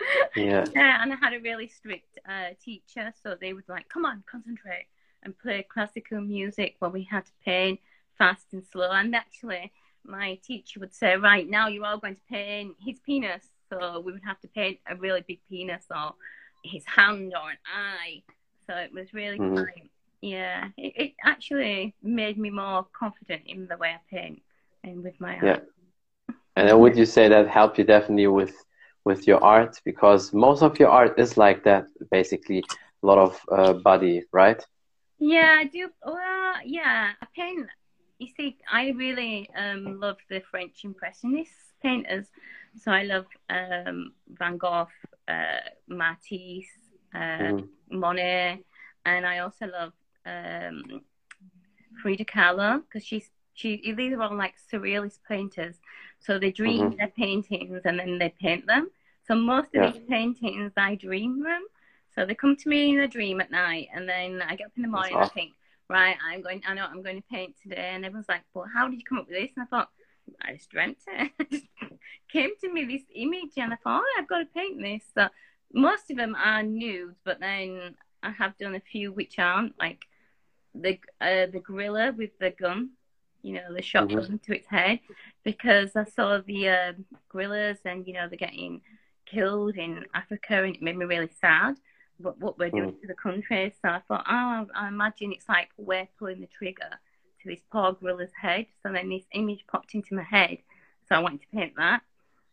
yeah. 0.36 0.64
And 0.74 1.12
I 1.12 1.16
had 1.16 1.34
a 1.34 1.40
really 1.40 1.68
strict 1.68 2.18
uh, 2.28 2.54
teacher, 2.62 3.12
so 3.22 3.36
they 3.40 3.52
would 3.52 3.68
like, 3.68 3.88
come 3.88 4.04
on, 4.04 4.22
concentrate 4.30 4.86
and 5.22 5.38
play 5.38 5.66
classical 5.68 6.20
music 6.20 6.76
while 6.78 6.90
we 6.90 7.04
had 7.04 7.26
to 7.26 7.32
paint 7.44 7.80
fast 8.16 8.46
and 8.52 8.64
slow. 8.72 8.90
And 8.90 9.14
actually, 9.14 9.72
my 10.04 10.38
teacher 10.44 10.80
would 10.80 10.94
say, 10.94 11.16
right 11.16 11.48
now 11.48 11.68
you're 11.68 11.84
all 11.84 11.98
going 11.98 12.16
to 12.16 12.22
paint 12.30 12.76
his 12.84 12.98
penis. 13.00 13.44
So 13.68 14.00
we 14.00 14.12
would 14.12 14.24
have 14.24 14.40
to 14.40 14.48
paint 14.48 14.78
a 14.88 14.96
really 14.96 15.24
big 15.26 15.40
penis 15.48 15.84
or 15.94 16.14
his 16.64 16.84
hand 16.86 17.32
or 17.40 17.50
an 17.50 17.58
eye. 17.66 18.22
So 18.66 18.76
it 18.76 18.92
was 18.92 19.12
really 19.12 19.38
fun. 19.38 19.66
Yeah, 20.20 20.68
it, 20.76 20.92
it, 20.96 21.12
actually 21.24 21.94
made 22.02 22.36
me 22.36 22.50
more 22.50 22.86
confident 22.92 23.42
in 23.46 23.66
the 23.66 23.76
way 23.78 23.94
I 23.94 24.14
paint 24.14 24.42
and 24.84 25.02
with 25.02 25.18
my 25.18 25.36
art. 25.36 25.44
Yeah. 26.28 26.34
And 26.56 26.80
would 26.80 26.94
you 26.94 27.06
say 27.06 27.26
that 27.28 27.48
helped 27.48 27.78
you 27.78 27.84
definitely 27.84 28.26
with 28.26 28.54
with 29.04 29.26
your 29.26 29.42
art 29.42 29.80
because 29.84 30.32
most 30.32 30.62
of 30.62 30.78
your 30.78 30.88
art 30.88 31.18
is 31.18 31.36
like 31.36 31.64
that 31.64 31.86
basically 32.10 32.64
a 33.02 33.06
lot 33.06 33.18
of 33.18 33.40
uh, 33.50 33.72
body 33.72 34.22
right 34.32 34.64
yeah 35.18 35.56
i 35.58 35.64
do 35.64 35.88
well 36.04 36.54
yeah 36.64 37.12
i 37.20 37.26
paint 37.34 37.66
you 38.18 38.28
see 38.36 38.56
i 38.70 38.90
really 38.90 39.48
um, 39.56 39.98
love 40.00 40.18
the 40.28 40.40
french 40.50 40.84
impressionist 40.84 41.52
painters 41.82 42.26
so 42.76 42.92
i 42.92 43.02
love 43.02 43.26
um, 43.48 44.12
van 44.38 44.56
gogh 44.58 44.88
uh, 45.28 45.60
matisse 45.88 46.68
uh, 47.14 47.52
mm. 47.52 47.68
monet 47.90 48.58
and 49.06 49.26
i 49.26 49.38
also 49.38 49.66
love 49.66 49.92
um, 50.26 51.02
frida 52.02 52.24
kahlo 52.24 52.82
because 52.82 53.04
she's 53.04 53.30
she 53.60 53.92
these 53.96 54.12
are 54.14 54.22
all 54.22 54.36
like 54.36 54.54
surrealist 54.72 55.18
painters 55.28 55.76
so 56.20 56.38
they 56.38 56.52
dream 56.52 56.82
mm-hmm. 56.82 56.96
their 56.98 57.08
paintings 57.08 57.80
and 57.84 57.98
then 57.98 58.18
they 58.18 58.32
paint 58.40 58.66
them. 58.66 58.90
So 59.26 59.34
most 59.34 59.74
of 59.74 59.82
yeah. 59.82 59.90
these 59.90 60.02
paintings, 60.08 60.72
I 60.76 60.94
dream 60.94 61.42
them. 61.42 61.62
So 62.14 62.26
they 62.26 62.34
come 62.34 62.56
to 62.56 62.68
me 62.68 62.90
in 62.90 63.00
a 63.00 63.08
dream 63.08 63.40
at 63.40 63.50
night, 63.50 63.88
and 63.94 64.08
then 64.08 64.42
I 64.42 64.56
get 64.56 64.66
up 64.66 64.72
in 64.76 64.82
the 64.82 64.88
morning 64.88 65.14
and 65.14 65.24
I 65.24 65.28
think, 65.28 65.52
right, 65.88 66.16
I'm 66.28 66.42
going. 66.42 66.60
I 66.66 66.74
know 66.74 66.84
I'm 66.84 67.02
going 67.02 67.16
to 67.16 67.28
paint 67.30 67.54
today. 67.62 67.92
And 67.94 68.04
everyone's 68.04 68.28
like, 68.28 68.42
well, 68.52 68.66
how 68.72 68.88
did 68.88 68.98
you 68.98 69.04
come 69.08 69.18
up 69.18 69.28
with 69.28 69.38
this? 69.38 69.50
And 69.56 69.62
I 69.62 69.66
thought, 69.66 69.90
I 70.42 70.54
just 70.54 70.70
dreamt 70.70 70.98
it. 71.06 71.62
came 72.32 72.50
to 72.60 72.72
me 72.72 72.84
this 72.84 73.02
image, 73.14 73.52
and 73.56 73.72
I 73.72 73.76
thought, 73.76 74.02
oh, 74.04 74.18
I've 74.18 74.28
got 74.28 74.40
to 74.40 74.46
paint 74.46 74.82
this. 74.82 75.02
So 75.14 75.28
most 75.72 76.10
of 76.10 76.16
them 76.16 76.34
are 76.34 76.64
nudes, 76.64 77.16
but 77.24 77.38
then 77.38 77.94
I 78.24 78.30
have 78.30 78.58
done 78.58 78.74
a 78.74 78.80
few 78.80 79.12
which 79.12 79.38
aren't, 79.38 79.78
like 79.78 80.04
the 80.74 80.98
uh, 81.20 81.46
the 81.46 81.62
gorilla 81.64 82.12
with 82.16 82.30
the 82.40 82.50
gun 82.50 82.90
you 83.42 83.54
know, 83.54 83.74
the 83.74 83.82
shot 83.82 84.08
mm-hmm. 84.08 84.36
to 84.36 84.54
its 84.54 84.66
head 84.66 85.00
because 85.44 85.96
I 85.96 86.04
saw 86.04 86.40
the 86.44 86.68
uh, 86.68 86.92
gorillas 87.28 87.78
and, 87.84 88.06
you 88.06 88.12
know, 88.12 88.28
they're 88.28 88.36
getting 88.36 88.82
killed 89.26 89.76
in 89.76 90.04
Africa 90.14 90.62
and 90.62 90.76
it 90.76 90.82
made 90.82 90.96
me 90.96 91.04
really 91.04 91.30
sad. 91.40 91.76
But 92.18 92.38
what 92.38 92.58
we're 92.58 92.70
doing 92.70 92.92
mm. 92.92 93.00
to 93.00 93.06
the 93.06 93.14
country, 93.14 93.74
so 93.80 93.88
I 93.88 94.02
thought, 94.06 94.26
oh, 94.28 94.66
I 94.74 94.88
imagine 94.88 95.32
it's 95.32 95.48
like 95.48 95.70
we're 95.78 96.06
pulling 96.18 96.42
the 96.42 96.48
trigger 96.48 96.90
to 97.42 97.48
this 97.48 97.60
poor 97.72 97.92
gorilla's 97.94 98.30
head. 98.38 98.66
So 98.82 98.92
then 98.92 99.08
this 99.08 99.24
image 99.32 99.64
popped 99.66 99.94
into 99.94 100.14
my 100.14 100.22
head, 100.22 100.58
so 101.08 101.14
I 101.14 101.20
wanted 101.20 101.40
to 101.40 101.46
paint 101.48 101.72
that. 101.76 102.02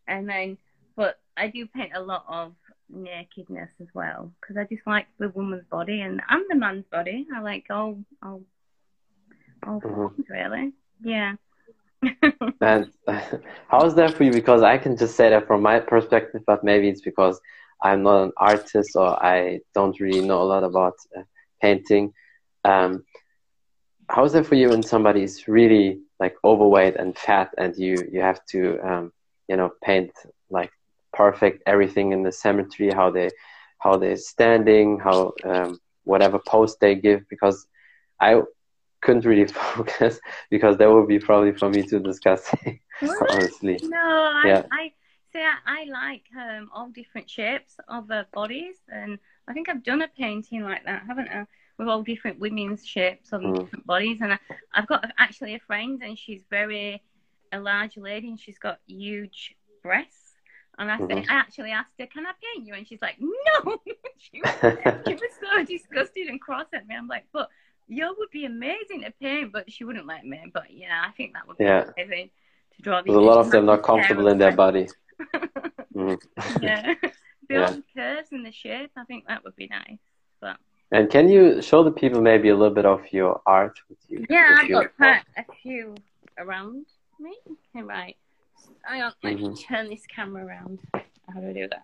And 0.06 0.26
then, 0.26 0.56
but 0.96 1.20
I 1.36 1.48
do 1.48 1.66
paint 1.66 1.92
a 1.94 2.00
lot 2.00 2.24
of 2.28 2.54
nakedness 2.88 3.70
as 3.80 3.88
well 3.92 4.32
because 4.40 4.56
I 4.56 4.64
just 4.64 4.86
like 4.86 5.06
the 5.18 5.28
woman's 5.28 5.66
body 5.70 6.00
and 6.00 6.22
and 6.28 6.44
the 6.48 6.56
man's 6.56 6.86
body. 6.90 7.26
I 7.34 7.40
like 7.40 7.66
all 7.70 7.98
all 8.22 8.40
all 9.68 9.80
mm-hmm. 9.80 10.32
really. 10.32 10.72
Yeah. 11.02 11.34
and 12.60 12.90
how 13.68 13.84
is 13.84 13.94
that 13.94 14.14
for 14.14 14.24
you? 14.24 14.32
Because 14.32 14.62
I 14.62 14.78
can 14.78 14.96
just 14.96 15.16
say 15.16 15.30
that 15.30 15.46
from 15.46 15.62
my 15.62 15.80
perspective, 15.80 16.42
but 16.46 16.64
maybe 16.64 16.88
it's 16.88 17.02
because 17.02 17.40
I'm 17.82 18.02
not 18.02 18.24
an 18.24 18.32
artist 18.36 18.96
or 18.96 19.22
I 19.22 19.60
don't 19.74 19.98
really 20.00 20.26
know 20.26 20.42
a 20.42 20.50
lot 20.52 20.64
about 20.64 20.94
uh, 21.16 21.22
painting. 21.60 22.12
Um, 22.64 23.04
how 24.08 24.24
is 24.24 24.32
that 24.32 24.46
for 24.46 24.54
you 24.54 24.70
when 24.70 24.82
somebody 24.82 25.22
is 25.22 25.46
really 25.48 26.00
like 26.18 26.36
overweight 26.44 26.96
and 26.96 27.16
fat 27.16 27.54
and 27.58 27.76
you 27.76 27.96
you 28.10 28.20
have 28.20 28.44
to 28.46 28.78
um, 28.80 29.12
you 29.48 29.56
know 29.56 29.70
paint 29.82 30.10
like 30.50 30.72
perfect 31.12 31.62
everything 31.66 32.12
in 32.12 32.22
the 32.22 32.32
cemetery 32.32 32.90
how 32.90 33.10
they 33.10 33.30
how 33.78 33.96
they're 33.96 34.16
standing 34.16 34.98
how 34.98 35.32
um, 35.44 35.78
whatever 36.04 36.38
pose 36.38 36.76
they 36.80 36.94
give 36.94 37.28
because 37.28 37.66
I 38.20 38.42
couldn't 39.08 39.24
really 39.24 39.46
focus 39.74 40.20
because 40.50 40.76
that 40.76 40.90
would 40.92 41.08
be 41.08 41.18
probably 41.18 41.52
for 41.52 41.70
me 41.70 41.82
to 41.82 41.98
discuss. 41.98 42.54
honestly, 43.30 43.78
no, 43.82 44.42
yeah. 44.44 44.62
I, 44.70 44.80
I 44.80 44.92
say 45.32 45.42
I, 45.42 45.56
I 45.66 45.84
like 45.84 46.24
um, 46.36 46.68
all 46.74 46.90
different 46.90 47.30
shapes 47.30 47.76
of 47.88 48.10
uh, 48.10 48.24
bodies, 48.34 48.76
and 48.88 49.18
I 49.48 49.54
think 49.54 49.70
I've 49.70 49.82
done 49.82 50.02
a 50.02 50.08
painting 50.08 50.62
like 50.62 50.84
that, 50.84 51.04
haven't 51.06 51.28
I? 51.28 51.46
With 51.78 51.88
all 51.88 52.02
different 52.02 52.38
women's 52.38 52.84
shapes 52.84 53.32
of 53.32 53.40
mm. 53.40 53.56
different 53.56 53.86
bodies, 53.86 54.18
and 54.20 54.34
I, 54.34 54.38
I've 54.74 54.88
got 54.88 55.10
actually 55.16 55.54
a 55.54 55.60
friend, 55.60 56.02
and 56.02 56.18
she's 56.18 56.42
very 56.50 57.02
a 57.50 57.60
large 57.60 57.96
lady, 57.96 58.28
and 58.28 58.38
she's 58.38 58.58
got 58.58 58.78
huge 58.86 59.54
breasts. 59.82 60.34
And 60.78 60.90
I 60.92 60.98
said, 60.98 61.08
mm-hmm. 61.08 61.30
I 61.30 61.34
actually 61.34 61.70
asked 61.70 61.94
her, 61.98 62.06
"Can 62.06 62.26
I 62.26 62.32
paint 62.42 62.66
you?" 62.66 62.74
And 62.74 62.86
she's 62.86 63.00
like, 63.00 63.16
"No." 63.18 63.78
she, 64.18 64.42
was, 64.42 64.54
she 65.06 65.14
was 65.14 65.32
so 65.40 65.64
disgusted 65.64 66.28
and 66.28 66.40
cross 66.40 66.66
at 66.74 66.86
me. 66.86 66.94
I'm 66.94 67.08
like, 67.08 67.24
"But 67.32 67.48
Yo 67.88 68.12
would 68.18 68.30
be 68.30 68.44
amazing 68.44 69.02
to 69.02 69.12
paint, 69.20 69.52
but 69.52 69.70
she 69.72 69.84
wouldn't 69.84 70.06
let 70.06 70.24
me. 70.24 70.38
But 70.52 70.70
yeah, 70.70 71.02
I 71.06 71.10
think 71.12 71.32
that 71.32 71.48
would 71.48 71.56
be 71.56 71.64
yeah. 71.64 71.84
amazing 71.96 72.30
to 72.76 72.82
draw. 72.82 73.02
There's 73.02 73.16
a 73.16 73.20
lot 73.20 73.38
of 73.38 73.50
them 73.50 73.64
not 73.66 73.82
comfortable 73.82 74.28
in 74.28 74.38
their 74.38 74.54
body. 74.54 74.88
mm. 75.94 76.18
Yeah, 76.62 76.94
build 77.48 77.82
yeah. 77.96 78.16
curves 78.16 78.28
in 78.32 78.42
the 78.42 78.52
shape. 78.52 78.90
I 78.96 79.04
think 79.04 79.26
that 79.26 79.42
would 79.42 79.56
be 79.56 79.68
nice. 79.68 79.98
But 80.40 80.58
and 80.92 81.10
can 81.10 81.28
you 81.28 81.62
show 81.62 81.82
the 81.82 81.90
people 81.90 82.20
maybe 82.20 82.50
a 82.50 82.56
little 82.56 82.74
bit 82.74 82.86
of 82.86 83.10
your 83.12 83.40
art 83.46 83.78
with 83.88 83.98
you? 84.08 84.26
Yeah, 84.28 84.58
I've 84.58 84.70
got 84.70 84.96
quite 84.96 85.22
a 85.36 85.44
few 85.62 85.94
around 86.38 86.86
me. 87.18 87.34
Okay, 87.74 87.82
right. 87.82 88.16
I 88.88 88.98
want 88.98 89.14
let 89.22 89.36
mm-hmm. 89.36 89.52
me 89.52 89.64
turn 89.68 89.88
this 89.88 90.06
camera 90.06 90.44
around. 90.44 90.80
How 90.92 91.40
do 91.40 91.48
I 91.48 91.52
do 91.52 91.68
that? 91.68 91.82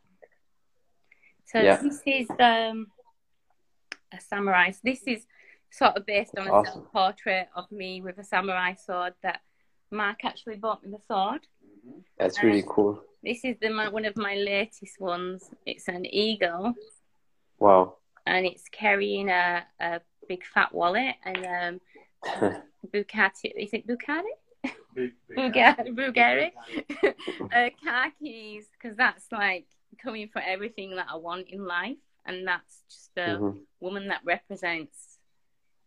So 1.47 1.61
yeah. 1.61 1.77
this 1.77 2.01
is 2.07 2.29
um, 2.41 2.89
a 4.13 4.21
samurai. 4.21 4.71
So 4.71 4.81
this 4.85 5.03
is 5.07 5.27
sort 5.75 5.97
of 5.97 6.07
based 6.07 6.33
on 6.39 6.49
awesome. 6.49 6.67
a 6.67 6.73
self 6.73 6.93
portrait 6.93 7.49
of 7.57 7.71
me 7.73 8.01
with 8.01 8.19
a 8.19 8.25
samurai 8.25 8.75
sword 8.75 9.15
that 9.23 9.41
Mark 9.91 10.25
actually 10.25 10.57
bought 10.57 10.85
me 10.85 10.91
the 10.91 11.03
sword. 11.07 11.47
That's 12.19 12.43
really 12.43 12.63
um, 12.63 12.69
cool. 12.69 13.03
This 13.23 13.45
is 13.45 13.57
the 13.61 13.71
one 13.91 14.05
of 14.05 14.17
my 14.17 14.35
latest 14.35 15.01
ones. 15.01 15.51
It's 15.67 15.89
an 15.89 16.07
eagle. 16.07 16.75
Wow. 17.59 17.97
And 18.27 18.47
it's 18.47 18.69
carrying 18.71 19.29
a, 19.29 19.65
a 19.81 20.01
big 20.29 20.45
fat 20.45 20.73
wallet 20.75 21.17
and 21.25 21.81
um, 22.25 22.61
Bugatti. 22.95 23.53
Is 23.57 23.71
it 23.73 23.87
Bugatti? 23.87 24.23
Bugatti, 25.37 25.89
Bugatti, 25.89 26.53
uh, 27.53 27.71
car 27.85 28.13
keys, 28.19 28.67
because 28.73 28.97
that's 28.97 29.31
like 29.33 29.67
coming 30.03 30.29
for 30.33 30.41
everything 30.41 30.97
that 30.97 31.07
I 31.11 31.17
want 31.17 31.49
in 31.49 31.67
life, 31.67 31.97
and 32.25 32.47
that's 32.47 32.83
just 32.89 33.11
a 33.17 33.37
mm-hmm. 33.37 33.59
woman 33.81 34.09
that 34.09 34.21
represents 34.25 35.14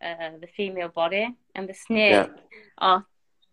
uh, 0.01 0.38
the 0.39 0.48
female 0.48 0.89
body, 0.89 1.36
and 1.56 1.68
the 1.68 1.74
snake, 1.74 2.12
yeah. 2.12 2.27
oh, 2.82 3.04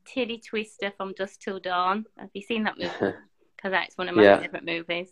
Titty 0.07 0.39
Twister 0.39 0.93
from 0.97 1.13
Dusk 1.15 1.41
Till 1.41 1.59
Dawn. 1.59 2.07
Have 2.19 2.31
you 2.35 2.43
seen 2.43 2.65
that 2.65 2.79
movie? 2.79 3.17
Because 3.57 3.79
that's 3.79 3.97
one 3.97 4.11
of 4.11 4.15
my 4.15 4.25
yeah. 4.25 4.41
favorite 4.41 4.67
movies. 4.67 5.09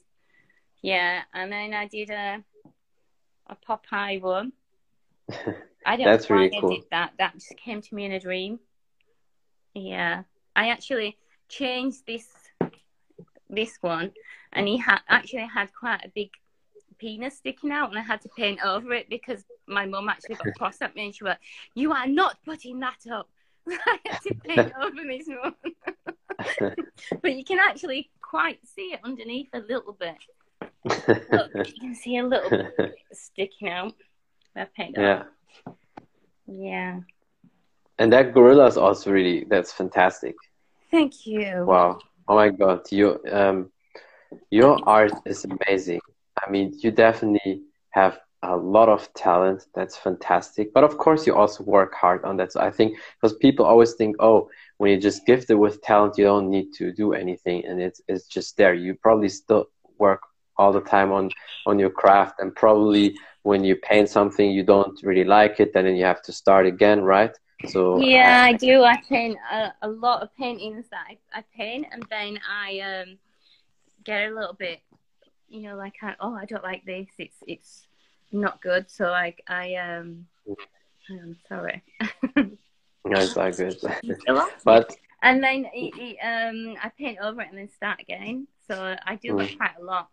Yeah, 0.82 1.22
and 1.32 1.50
then 1.50 1.72
I 1.72 1.86
did 1.86 2.10
a 2.10 2.44
a 3.46 3.56
Popeye 3.66 4.20
one. 4.20 4.52
I 5.86 5.96
don't 5.96 6.06
That's 6.06 6.28
know 6.28 6.36
really 6.36 6.50
why 6.52 6.60
cool. 6.60 6.72
I 6.72 6.74
did 6.74 6.84
that. 6.90 7.12
That 7.18 7.34
just 7.34 7.56
came 7.56 7.80
to 7.80 7.94
me 7.94 8.04
in 8.04 8.12
a 8.12 8.20
dream. 8.20 8.58
Yeah, 9.74 10.24
I 10.54 10.68
actually 10.68 11.16
changed 11.48 12.06
this 12.06 12.28
this 13.48 13.78
one, 13.80 14.12
and 14.52 14.68
he 14.68 14.76
had 14.76 15.00
actually 15.08 15.46
had 15.46 15.72
quite 15.72 16.04
a 16.04 16.10
big 16.14 16.30
penis 17.02 17.36
sticking 17.36 17.72
out, 17.72 17.90
and 17.90 17.98
I 17.98 18.02
had 18.02 18.20
to 18.22 18.28
paint 18.28 18.60
over 18.64 18.92
it 18.92 19.10
because 19.10 19.44
my 19.66 19.84
mum 19.84 20.08
actually 20.08 20.36
got 20.36 20.54
cross 20.54 20.80
at 20.80 20.94
me, 20.94 21.06
and 21.06 21.14
she 21.14 21.24
went, 21.24 21.38
"You 21.74 21.92
are 21.92 22.06
not 22.06 22.36
putting 22.44 22.78
that 22.80 23.00
up." 23.10 23.28
I 23.68 23.98
had 24.06 24.20
to 24.22 24.34
paint 24.34 24.72
over 24.80 25.02
this 25.04 25.26
one, 25.26 25.54
but 27.20 27.34
you 27.34 27.44
can 27.44 27.58
actually 27.58 28.10
quite 28.22 28.60
see 28.64 28.92
it 28.94 29.00
underneath 29.02 29.48
a 29.52 29.58
little 29.58 29.92
bit. 29.92 30.16
Look, 30.84 31.50
you 31.68 31.74
can 31.80 31.94
see 31.94 32.18
a 32.18 32.24
little 32.24 32.50
bit 32.50 32.94
sticking 33.12 33.68
out. 33.68 33.94
I 34.54 34.66
paint 34.76 34.96
yeah. 34.96 35.24
Yeah. 36.46 37.00
And 37.98 38.12
that 38.12 38.32
gorilla 38.32 38.66
is 38.66 38.76
also 38.76 39.10
really 39.10 39.44
that's 39.48 39.72
fantastic. 39.72 40.36
Thank 40.90 41.26
you. 41.26 41.64
Wow. 41.66 41.98
Oh 42.28 42.36
my 42.36 42.50
god, 42.50 42.80
you 42.92 43.18
um 43.30 43.72
your 44.50 44.78
art 44.86 45.12
is 45.24 45.44
amazing. 45.44 46.00
I 46.44 46.50
mean, 46.50 46.74
you 46.78 46.90
definitely 46.90 47.62
have 47.90 48.18
a 48.42 48.56
lot 48.56 48.88
of 48.88 49.12
talent. 49.14 49.66
That's 49.74 49.96
fantastic. 49.96 50.72
But 50.74 50.84
of 50.84 50.98
course, 50.98 51.26
you 51.26 51.34
also 51.34 51.62
work 51.64 51.94
hard 51.94 52.24
on 52.24 52.36
that. 52.38 52.52
So 52.52 52.60
I 52.60 52.70
think 52.70 52.98
because 53.20 53.36
people 53.36 53.64
always 53.64 53.94
think, 53.94 54.16
oh, 54.18 54.50
when 54.78 54.90
you're 54.90 55.00
just 55.00 55.26
gifted 55.26 55.58
with 55.58 55.82
talent, 55.82 56.18
you 56.18 56.24
don't 56.24 56.50
need 56.50 56.72
to 56.78 56.92
do 56.92 57.12
anything, 57.12 57.64
and 57.64 57.80
it's 57.80 58.00
it's 58.08 58.26
just 58.26 58.56
there. 58.56 58.74
You 58.74 58.94
probably 58.94 59.28
still 59.28 59.66
work 59.98 60.22
all 60.56 60.72
the 60.72 60.80
time 60.80 61.12
on 61.12 61.30
on 61.66 61.78
your 61.78 61.90
craft, 61.90 62.40
and 62.40 62.54
probably 62.54 63.16
when 63.42 63.64
you 63.64 63.76
paint 63.76 64.08
something 64.08 64.50
you 64.50 64.64
don't 64.64 65.00
really 65.02 65.24
like 65.24 65.60
it, 65.60 65.72
and 65.74 65.86
then 65.86 65.96
you 65.96 66.04
have 66.04 66.22
to 66.22 66.32
start 66.32 66.66
again, 66.66 67.02
right? 67.02 67.36
So 67.68 68.00
yeah, 68.00 68.42
uh, 68.42 68.46
I 68.46 68.52
do. 68.54 68.82
I 68.82 68.96
paint 69.08 69.38
a, 69.52 69.72
a 69.82 69.88
lot 69.88 70.22
of 70.22 70.34
paintings 70.36 70.86
that 70.90 71.04
I, 71.08 71.38
I 71.38 71.44
paint, 71.56 71.86
and 71.92 72.04
then 72.10 72.40
I 72.48 72.80
um 72.80 73.18
get 74.04 74.30
a 74.30 74.34
little 74.34 74.54
bit, 74.54 74.80
you 75.52 75.62
know, 75.62 75.76
like 75.76 75.94
oh, 76.20 76.34
I 76.34 76.46
don't 76.46 76.64
like 76.64 76.84
this. 76.84 77.08
It's 77.18 77.36
it's 77.46 77.86
not 78.32 78.60
good. 78.62 78.90
So 78.90 79.12
I 79.12 79.34
I 79.48 79.74
um, 79.74 80.26
I'm 81.10 81.36
sorry. 81.48 81.82
no, 82.36 82.48
it's 83.04 83.36
not 83.36 83.56
good. 83.56 83.76
but 84.64 84.96
and 85.22 85.42
then 85.42 85.66
it, 85.72 85.92
it, 85.98 86.16
um, 86.24 86.76
I 86.82 86.90
paint 86.98 87.18
over 87.22 87.42
it 87.42 87.48
and 87.50 87.58
then 87.58 87.68
start 87.70 88.00
again. 88.00 88.48
So 88.66 88.96
I 89.06 89.16
do 89.16 89.34
mm. 89.34 89.56
quite 89.56 89.76
a 89.80 89.84
lot. 89.84 90.08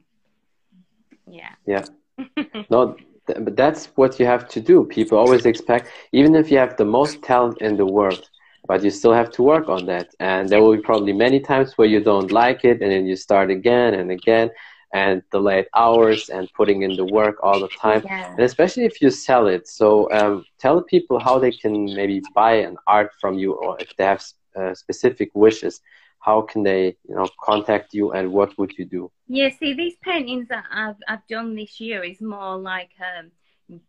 Yeah. 1.27 1.53
Yeah. 1.65 1.85
no, 2.69 2.95
but 3.25 3.55
that's 3.55 3.87
what 3.95 4.19
you 4.19 4.25
have 4.25 4.47
to 4.49 4.61
do. 4.61 4.83
People 4.83 5.17
always 5.17 5.45
expect, 5.45 5.89
even 6.11 6.35
if 6.35 6.51
you 6.51 6.57
have 6.57 6.77
the 6.77 6.85
most 6.85 7.23
talent 7.23 7.61
in 7.61 7.77
the 7.77 7.85
world, 7.85 8.29
but 8.67 8.83
you 8.83 8.91
still 8.91 9.13
have 9.13 9.31
to 9.31 9.43
work 9.43 9.69
on 9.69 9.85
that. 9.85 10.13
And 10.19 10.49
there 10.49 10.61
will 10.61 10.75
be 10.75 10.81
probably 10.81 11.13
many 11.13 11.39
times 11.39 11.77
where 11.77 11.87
you 11.87 12.01
don't 12.01 12.31
like 12.31 12.65
it, 12.65 12.81
and 12.81 12.91
then 12.91 13.05
you 13.07 13.15
start 13.15 13.49
again 13.49 13.93
and 13.95 14.11
again, 14.11 14.51
and 14.93 15.21
the 15.31 15.39
late 15.39 15.67
hours 15.75 16.29
and 16.29 16.49
putting 16.53 16.81
in 16.81 16.95
the 16.95 17.05
work 17.05 17.37
all 17.43 17.59
the 17.59 17.67
time. 17.67 18.01
Yeah. 18.03 18.31
And 18.31 18.39
especially 18.39 18.85
if 18.85 19.01
you 19.01 19.11
sell 19.11 19.47
it. 19.47 19.67
So 19.67 20.11
um, 20.11 20.45
tell 20.57 20.81
people 20.81 21.19
how 21.19 21.37
they 21.37 21.51
can 21.51 21.85
maybe 21.85 22.21
buy 22.33 22.53
an 22.55 22.77
art 22.87 23.11
from 23.21 23.37
you, 23.37 23.53
or 23.53 23.77
if 23.79 23.95
they 23.97 24.05
have 24.05 24.23
uh, 24.55 24.73
specific 24.73 25.29
wishes 25.33 25.81
how 26.19 26.41
can 26.41 26.63
they 26.63 26.95
you 27.07 27.15
know 27.15 27.27
contact 27.43 27.93
you 27.93 28.11
and 28.11 28.31
what 28.31 28.57
would 28.57 28.77
you 28.77 28.85
do 28.85 29.11
yeah 29.27 29.49
see 29.57 29.73
these 29.73 29.95
paintings 30.01 30.47
that 30.49 30.65
i've, 30.71 30.95
I've 31.07 31.25
done 31.27 31.55
this 31.55 31.79
year 31.79 32.03
is 32.03 32.21
more 32.21 32.57
like 32.57 32.91
um, 32.99 33.31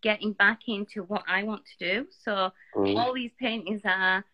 getting 0.03 0.33
back 0.33 0.61
into 0.69 1.03
what 1.05 1.25
i 1.29 1.43
want 1.43 1.63
to 1.67 1.95
do 1.95 2.07
so 2.25 2.51
mm. 2.77 2.97
all 2.97 3.13
these 3.15 3.33
paintings 3.39 3.83
are 3.85 4.25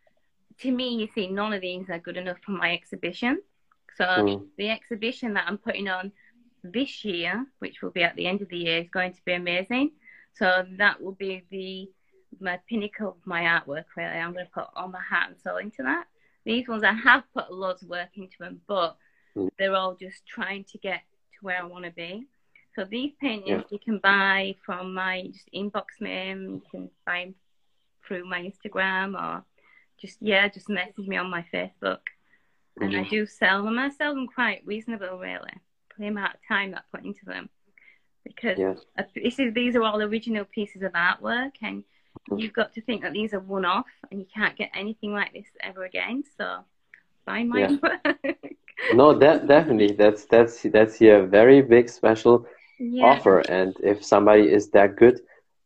to 0.60 0.70
me 0.70 0.94
you 0.94 1.08
see 1.14 1.28
none 1.28 1.52
of 1.52 1.60
these 1.60 1.88
are 1.90 1.98
good 1.98 2.16
enough 2.16 2.38
for 2.44 2.52
my 2.52 2.72
exhibition 2.72 3.40
so 3.96 4.04
mm. 4.04 4.46
the 4.58 4.68
exhibition 4.68 5.34
that 5.34 5.44
i'm 5.46 5.58
putting 5.58 5.88
on 5.88 6.12
this 6.72 7.04
year 7.04 7.46
which 7.58 7.82
will 7.82 7.90
be 7.90 8.02
at 8.02 8.16
the 8.16 8.26
end 8.26 8.42
of 8.42 8.48
the 8.48 8.58
year 8.58 8.78
is 8.78 8.90
going 8.90 9.12
to 9.12 9.24
be 9.24 9.32
amazing 9.32 9.90
so 10.34 10.64
that 10.78 11.00
will 11.00 11.12
be 11.12 11.42
the 11.50 11.90
my 12.40 12.58
pinnacle 12.68 13.08
of 13.08 13.26
my 13.26 13.42
artwork 13.42 13.84
really 13.96 14.08
i'm 14.08 14.32
going 14.32 14.44
to 14.44 14.52
put 14.52 14.66
all 14.74 14.88
my 14.88 15.00
heart 15.00 15.30
and 15.30 15.40
soul 15.40 15.56
into 15.56 15.82
that 15.82 16.06
these 16.46 16.68
ones 16.68 16.84
I 16.84 16.92
have 16.92 17.24
put 17.34 17.50
a 17.50 17.54
lot 17.54 17.82
of 17.82 17.88
work 17.88 18.10
into 18.14 18.36
them, 18.38 18.60
but 18.68 18.96
mm. 19.36 19.50
they're 19.58 19.74
all 19.74 19.96
just 19.96 20.24
trying 20.26 20.64
to 20.70 20.78
get 20.78 21.00
to 21.32 21.38
where 21.42 21.60
I 21.60 21.66
want 21.66 21.84
to 21.84 21.90
be. 21.90 22.28
So 22.76 22.84
these 22.84 23.12
paintings 23.20 23.48
yeah. 23.48 23.62
you 23.70 23.78
can 23.80 23.98
buy 23.98 24.54
from 24.64 24.94
my 24.94 25.24
just 25.32 25.50
inbox 25.52 26.00
me. 26.00 26.28
You 26.28 26.62
can 26.70 26.90
buy 27.04 27.24
them 27.24 27.34
through 28.06 28.28
my 28.28 28.40
Instagram 28.40 29.20
or 29.20 29.44
just 30.00 30.18
yeah, 30.20 30.46
just 30.48 30.68
message 30.68 31.08
me 31.08 31.16
on 31.16 31.30
my 31.30 31.44
Facebook. 31.52 32.00
And 32.80 32.92
mm-hmm. 32.92 33.06
I 33.06 33.08
do 33.08 33.26
sell 33.26 33.64
them. 33.64 33.78
I 33.78 33.88
sell 33.88 34.14
them 34.14 34.28
quite 34.28 34.62
reasonable, 34.64 35.18
really, 35.18 35.52
the 35.98 36.08
amount 36.08 36.34
of 36.34 36.40
time 36.46 36.72
that 36.72 36.84
put 36.92 37.04
into 37.04 37.24
them. 37.24 37.48
Because 38.24 38.58
yeah. 38.58 38.74
this 39.14 39.38
is, 39.38 39.54
these 39.54 39.76
are 39.76 39.82
all 39.82 40.02
original 40.02 40.44
pieces 40.44 40.82
of 40.82 40.92
artwork, 40.92 41.52
and 41.62 41.84
mm. 42.30 42.40
you've 42.40 42.52
got 42.52 42.72
to 42.74 42.80
think 42.80 43.02
that 43.02 43.12
these 43.12 43.32
are 43.32 43.40
one 43.40 43.64
off 43.64 43.86
and 44.10 44.18
you 44.20 44.26
can't 44.34 44.56
get 44.56 44.70
anything 44.74 45.12
like 45.12 45.32
this 45.32 45.46
ever 45.60 45.84
again. 45.84 46.24
So 46.36 46.64
buy 47.24 47.44
my 47.44 47.60
yeah. 47.60 47.76
work. 47.82 48.36
no, 48.94 49.16
that 49.18 49.46
definitely 49.46 49.92
that's 49.92 50.24
that's 50.26 50.62
that's 50.62 51.00
a 51.02 51.22
very 51.22 51.62
big 51.62 51.88
special 51.88 52.46
yeah. 52.78 53.04
offer. 53.04 53.40
And 53.40 53.76
if 53.82 54.04
somebody 54.04 54.50
is 54.50 54.70
that 54.70 54.96
good 54.96 55.20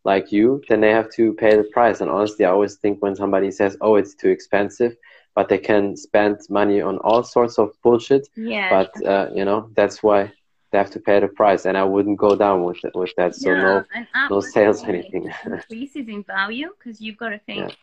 like 0.04 0.32
you, 0.32 0.62
then 0.68 0.80
they 0.80 0.90
have 0.90 1.10
to 1.12 1.34
pay 1.34 1.56
the 1.56 1.64
price. 1.64 2.00
And 2.00 2.10
honestly, 2.10 2.44
I 2.44 2.50
always 2.50 2.76
think 2.76 3.02
when 3.02 3.14
somebody 3.14 3.50
says, 3.50 3.76
"Oh, 3.80 3.96
it's 3.96 4.14
too 4.14 4.30
expensive," 4.30 4.96
but 5.40 5.48
they 5.48 5.57
can 5.57 5.96
spend 5.96 6.38
money 6.50 6.83
on 6.83 6.98
all 6.98 7.22
sorts 7.22 7.59
of 7.59 7.70
bullshit. 7.83 8.29
Yeah. 8.37 8.68
But 8.68 9.07
uh, 9.07 9.31
you 9.35 9.46
know 9.46 9.70
that's 9.74 10.03
why 10.03 10.31
they 10.70 10.76
have 10.76 10.90
to 10.90 11.00
pay 11.00 11.18
the 11.18 11.29
price, 11.29 11.64
and 11.64 11.79
I 11.79 11.85
wouldn't 11.85 12.18
go 12.18 12.37
down 12.37 12.62
with 12.64 12.85
it, 12.85 12.94
with 12.94 13.14
that. 13.16 13.35
So 13.35 13.55
no, 13.55 13.85
no 14.29 14.42
sales 14.42 14.85
anything. 14.85 15.33
increases 15.46 16.09
in 16.09 16.24
value 16.24 16.68
because 16.76 17.00
you've 17.00 17.16
got 17.16 17.31
to 17.31 17.38
think 17.38 17.74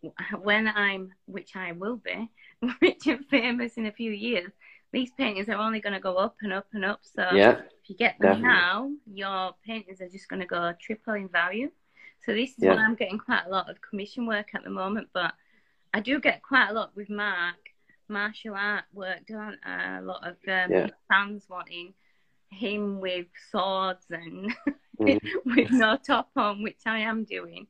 yeah. 0.00 0.10
when 0.40 0.68
I'm, 0.68 1.12
which 1.26 1.54
I 1.54 1.72
will 1.72 1.98
be, 1.98 2.30
rich 2.80 3.06
and 3.08 3.26
famous 3.26 3.74
in 3.76 3.84
a 3.84 3.92
few 3.92 4.10
years. 4.10 4.50
These 4.90 5.10
paintings 5.18 5.50
are 5.50 5.60
only 5.66 5.80
going 5.80 5.92
to 5.92 6.00
go 6.00 6.14
up 6.16 6.36
and 6.40 6.50
up 6.54 6.68
and 6.72 6.82
up. 6.82 7.00
So 7.02 7.28
yeah, 7.34 7.58
if 7.82 7.90
you 7.90 7.96
get 7.96 8.18
them 8.18 8.40
definitely. 8.40 8.48
now, 8.48 8.90
your 9.12 9.54
paintings 9.66 10.00
are 10.00 10.08
just 10.08 10.30
going 10.30 10.40
to 10.40 10.46
go 10.46 10.72
triple 10.80 11.12
in 11.12 11.28
value. 11.28 11.70
So 12.24 12.32
this 12.32 12.52
is 12.52 12.60
yeah. 12.60 12.74
why 12.74 12.84
I'm 12.84 12.94
getting 12.94 13.18
quite 13.18 13.42
a 13.46 13.50
lot 13.50 13.68
of 13.68 13.82
commission 13.82 14.24
work 14.26 14.54
at 14.54 14.64
the 14.64 14.70
moment, 14.70 15.08
but 15.12 15.34
I 15.94 16.00
do 16.00 16.20
get 16.20 16.42
quite 16.42 16.68
a 16.70 16.72
lot 16.72 16.94
with 16.94 17.08
Mark 17.08 17.56
martial 18.08 18.54
art 18.54 18.84
work 18.92 19.26
done. 19.26 19.58
Uh, 19.66 20.00
a 20.00 20.02
lot 20.02 20.26
of 20.26 20.34
um, 20.48 20.72
yeah. 20.72 20.88
fans 21.08 21.46
wanting 21.48 21.94
him 22.50 23.00
with 23.00 23.26
swords 23.50 24.06
and 24.10 24.54
mm. 25.00 25.20
with 25.44 25.70
no 25.70 25.96
top 25.96 26.30
on, 26.36 26.62
which 26.62 26.80
I 26.86 27.00
am 27.00 27.24
doing 27.24 27.66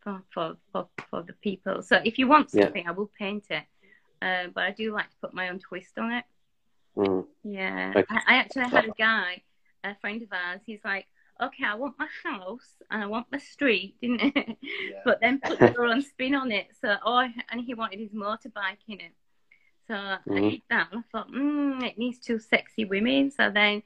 for, 0.00 0.22
for, 0.32 0.56
for, 0.72 0.88
for 1.10 1.22
the 1.22 1.34
people. 1.34 1.82
So 1.82 2.00
if 2.04 2.18
you 2.18 2.28
want 2.28 2.50
something, 2.50 2.84
yeah. 2.84 2.90
I 2.90 2.92
will 2.92 3.10
paint 3.18 3.46
it. 3.50 3.64
Uh, 4.22 4.48
but 4.54 4.64
I 4.64 4.72
do 4.72 4.92
like 4.92 5.08
to 5.10 5.16
put 5.20 5.34
my 5.34 5.48
own 5.48 5.58
twist 5.58 5.98
on 5.98 6.12
it. 6.12 6.24
Mm. 6.96 7.26
Yeah. 7.44 7.92
I, 7.96 8.20
I, 8.26 8.34
actually 8.36 8.68
had 8.68 8.84
a 8.84 8.92
guy, 8.98 9.42
a 9.82 9.94
friend 10.00 10.20
of 10.22 10.28
ours, 10.30 10.60
he's 10.66 10.80
like, 10.84 11.06
okay, 11.42 11.64
I 11.64 11.74
want 11.74 11.94
my 11.98 12.08
house 12.24 12.82
and 12.90 13.02
I 13.02 13.06
want 13.06 13.26
my 13.32 13.38
street, 13.38 13.96
didn't 14.00 14.36
it? 14.36 14.58
Yeah. 14.62 15.00
but 15.04 15.20
then 15.20 15.40
put 15.40 15.60
your 15.60 15.86
own 15.86 16.02
spin 16.02 16.34
on 16.34 16.52
it. 16.52 16.68
So, 16.80 16.96
oh, 17.04 17.26
and 17.50 17.60
he 17.60 17.74
wanted 17.74 18.00
his 18.00 18.10
motorbike 18.10 18.78
in 18.88 19.00
it. 19.00 19.12
So 19.88 19.94
mm. 19.94 20.18
I 20.18 20.30
mm-hmm. 20.30 20.48
did 20.48 20.62
that 20.70 20.88
and 20.92 21.00
I 21.00 21.02
thought, 21.10 21.30
mm, 21.30 21.82
it 21.82 21.98
needs 21.98 22.18
two 22.18 22.38
sexy 22.38 22.84
women. 22.84 23.30
So 23.30 23.50
then 23.50 23.82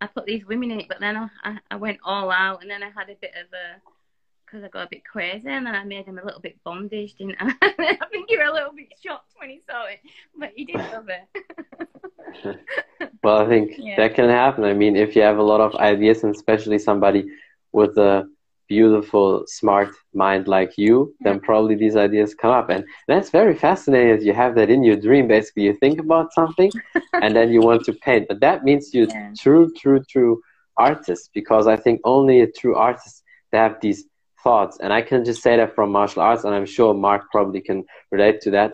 I 0.00 0.06
put 0.06 0.26
these 0.26 0.46
women 0.46 0.70
in 0.70 0.80
it, 0.80 0.88
but 0.88 1.00
then 1.00 1.16
I, 1.16 1.28
I, 1.42 1.58
I 1.72 1.76
went 1.76 1.98
all 2.04 2.30
out, 2.30 2.62
and 2.62 2.70
then 2.70 2.82
I 2.82 2.90
had 2.90 3.10
a 3.10 3.16
bit 3.20 3.32
of 3.32 3.52
a 3.52 3.80
because 4.48 4.64
I 4.64 4.68
got 4.68 4.86
a 4.86 4.90
bit 4.90 5.04
crazy, 5.04 5.48
and 5.48 5.66
then 5.66 5.74
I 5.74 5.84
made 5.84 6.06
him 6.06 6.18
a 6.18 6.24
little 6.24 6.40
bit 6.40 6.62
bondage, 6.64 7.14
didn't 7.14 7.36
I? 7.40 7.52
I 7.62 8.06
think 8.10 8.28
he 8.28 8.36
was 8.36 8.48
a 8.48 8.52
little 8.52 8.72
bit 8.72 8.92
shocked 9.04 9.32
when 9.36 9.50
he 9.50 9.60
saw 9.68 9.84
it, 9.84 10.00
but 10.38 10.52
he 10.54 10.64
did 10.64 10.76
love 10.76 11.08
it. 11.08 12.58
well, 13.22 13.38
I 13.38 13.48
think 13.48 13.72
yeah. 13.78 13.96
that 13.96 14.14
can 14.14 14.28
happen. 14.28 14.64
I 14.64 14.74
mean, 14.74 14.96
if 14.96 15.14
you 15.14 15.22
have 15.22 15.38
a 15.38 15.42
lot 15.42 15.60
of 15.60 15.74
ideas, 15.76 16.24
and 16.24 16.34
especially 16.34 16.78
somebody 16.78 17.26
with 17.72 17.96
a 17.98 18.28
beautiful, 18.68 19.44
smart 19.46 19.90
mind 20.12 20.46
like 20.46 20.76
you, 20.76 21.14
then 21.20 21.40
probably 21.40 21.74
these 21.74 21.96
ideas 21.96 22.34
come 22.34 22.50
up. 22.50 22.68
And 22.68 22.84
that's 23.06 23.30
very 23.30 23.54
fascinating 23.54 24.16
that 24.16 24.22
you 24.22 24.34
have 24.34 24.54
that 24.56 24.70
in 24.70 24.84
your 24.84 24.96
dream. 24.96 25.26
Basically, 25.26 25.64
you 25.64 25.74
think 25.74 25.98
about 25.98 26.32
something 26.34 26.70
and 27.14 27.34
then 27.34 27.50
you 27.50 27.60
want 27.60 27.84
to 27.84 27.94
paint. 27.94 28.28
But 28.28 28.40
that 28.40 28.64
means 28.64 28.92
you're 28.92 29.08
yeah. 29.08 29.32
true, 29.38 29.72
true, 29.74 30.02
true 30.08 30.42
artist 30.76 31.30
because 31.34 31.66
I 31.66 31.76
think 31.76 32.00
only 32.04 32.42
a 32.42 32.46
true 32.46 32.76
artist 32.76 33.24
they 33.50 33.58
have 33.58 33.80
these 33.80 34.04
thoughts. 34.48 34.74
And 34.82 34.90
I 34.98 35.02
can 35.08 35.20
just 35.30 35.42
say 35.46 35.54
that 35.56 35.74
from 35.74 35.92
martial 35.98 36.22
arts, 36.22 36.44
and 36.44 36.54
I'm 36.54 36.70
sure 36.76 36.94
Mark 36.94 37.22
probably 37.30 37.62
can 37.68 37.84
relate 38.10 38.40
to 38.44 38.50
that 38.58 38.72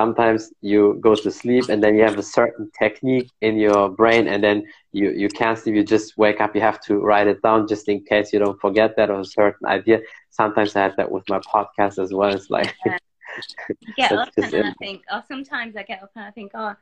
sometimes 0.00 0.52
you 0.60 0.98
go 1.00 1.14
to 1.14 1.30
sleep 1.30 1.68
and 1.68 1.80
then 1.82 1.94
you 1.96 2.02
have 2.02 2.18
a 2.18 2.28
certain 2.40 2.68
technique 2.76 3.30
in 3.46 3.54
your 3.66 3.88
brain 3.88 4.26
and 4.26 4.42
then 4.42 4.66
you, 4.90 5.06
you 5.22 5.28
can't 5.28 5.56
sleep 5.56 5.76
you 5.76 5.84
just 5.84 6.18
wake 6.18 6.40
up 6.40 6.54
you 6.56 6.60
have 6.60 6.80
to 6.80 6.94
write 7.08 7.28
it 7.28 7.40
down 7.42 7.68
just 7.68 7.88
in 7.88 7.98
case 8.12 8.32
you 8.32 8.40
don't 8.40 8.60
forget 8.60 8.96
that 8.96 9.08
or 9.08 9.20
a 9.20 9.24
certain 9.24 9.66
idea 9.76 10.00
sometimes 10.30 10.74
i 10.74 10.82
have 10.82 10.96
that 10.96 11.10
with 11.14 11.24
my 11.28 11.38
podcast 11.54 12.02
as 12.02 12.12
well 12.12 12.34
it's 12.34 12.50
like 12.50 12.74
get 13.96 14.12
up 14.12 14.30
and 14.36 14.54
I 14.54 14.72
think, 14.78 15.02
or 15.12 15.22
sometimes 15.28 15.76
I 15.76 15.82
get 15.82 16.02
up 16.02 16.10
and 16.14 16.24
I 16.24 16.30
think, 16.30 16.52
oh, 16.54 16.74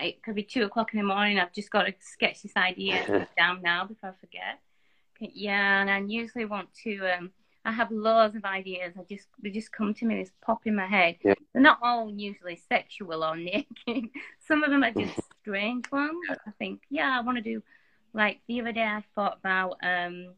it 0.00 0.22
could 0.22 0.34
be 0.34 0.42
two 0.42 0.64
o'clock 0.64 0.92
in 0.92 0.98
the 0.98 1.06
morning. 1.06 1.38
I've 1.38 1.52
just 1.52 1.70
got 1.70 1.84
to 1.84 1.94
sketch 2.00 2.42
this 2.42 2.56
idea 2.56 3.28
down 3.38 3.62
now 3.62 3.84
before 3.84 4.10
I 4.10 4.12
forget. 4.20 4.58
Yeah, 5.20 5.80
and 5.80 5.90
I 5.90 5.98
usually 6.00 6.46
want 6.46 6.68
to. 6.84 6.92
Um, 7.16 7.30
I 7.64 7.72
have 7.72 7.90
loads 7.90 8.36
of 8.36 8.44
ideas. 8.44 8.94
I 8.98 9.02
just 9.02 9.28
they 9.42 9.50
just 9.50 9.72
come 9.72 9.92
to 9.94 10.04
me. 10.04 10.14
They 10.16 10.22
just 10.22 10.40
pop 10.40 10.66
in 10.66 10.74
my 10.74 10.86
head. 10.86 11.16
Yeah. 11.22 11.34
They're 11.52 11.62
not 11.62 11.78
all 11.82 12.10
usually 12.10 12.60
sexual 12.68 13.22
or 13.22 13.36
naked. 13.36 14.08
Some 14.46 14.64
of 14.64 14.70
them 14.70 14.82
are 14.82 14.92
just 14.92 15.20
strange 15.42 15.90
ones. 15.92 16.16
I 16.30 16.50
think, 16.58 16.82
yeah, 16.90 17.16
I 17.18 17.22
want 17.22 17.36
to 17.38 17.42
do. 17.42 17.62
Like 18.12 18.40
the 18.48 18.60
other 18.60 18.72
day, 18.72 18.82
I 18.82 19.04
thought 19.14 19.38
about 19.38 19.76
um, 19.82 20.34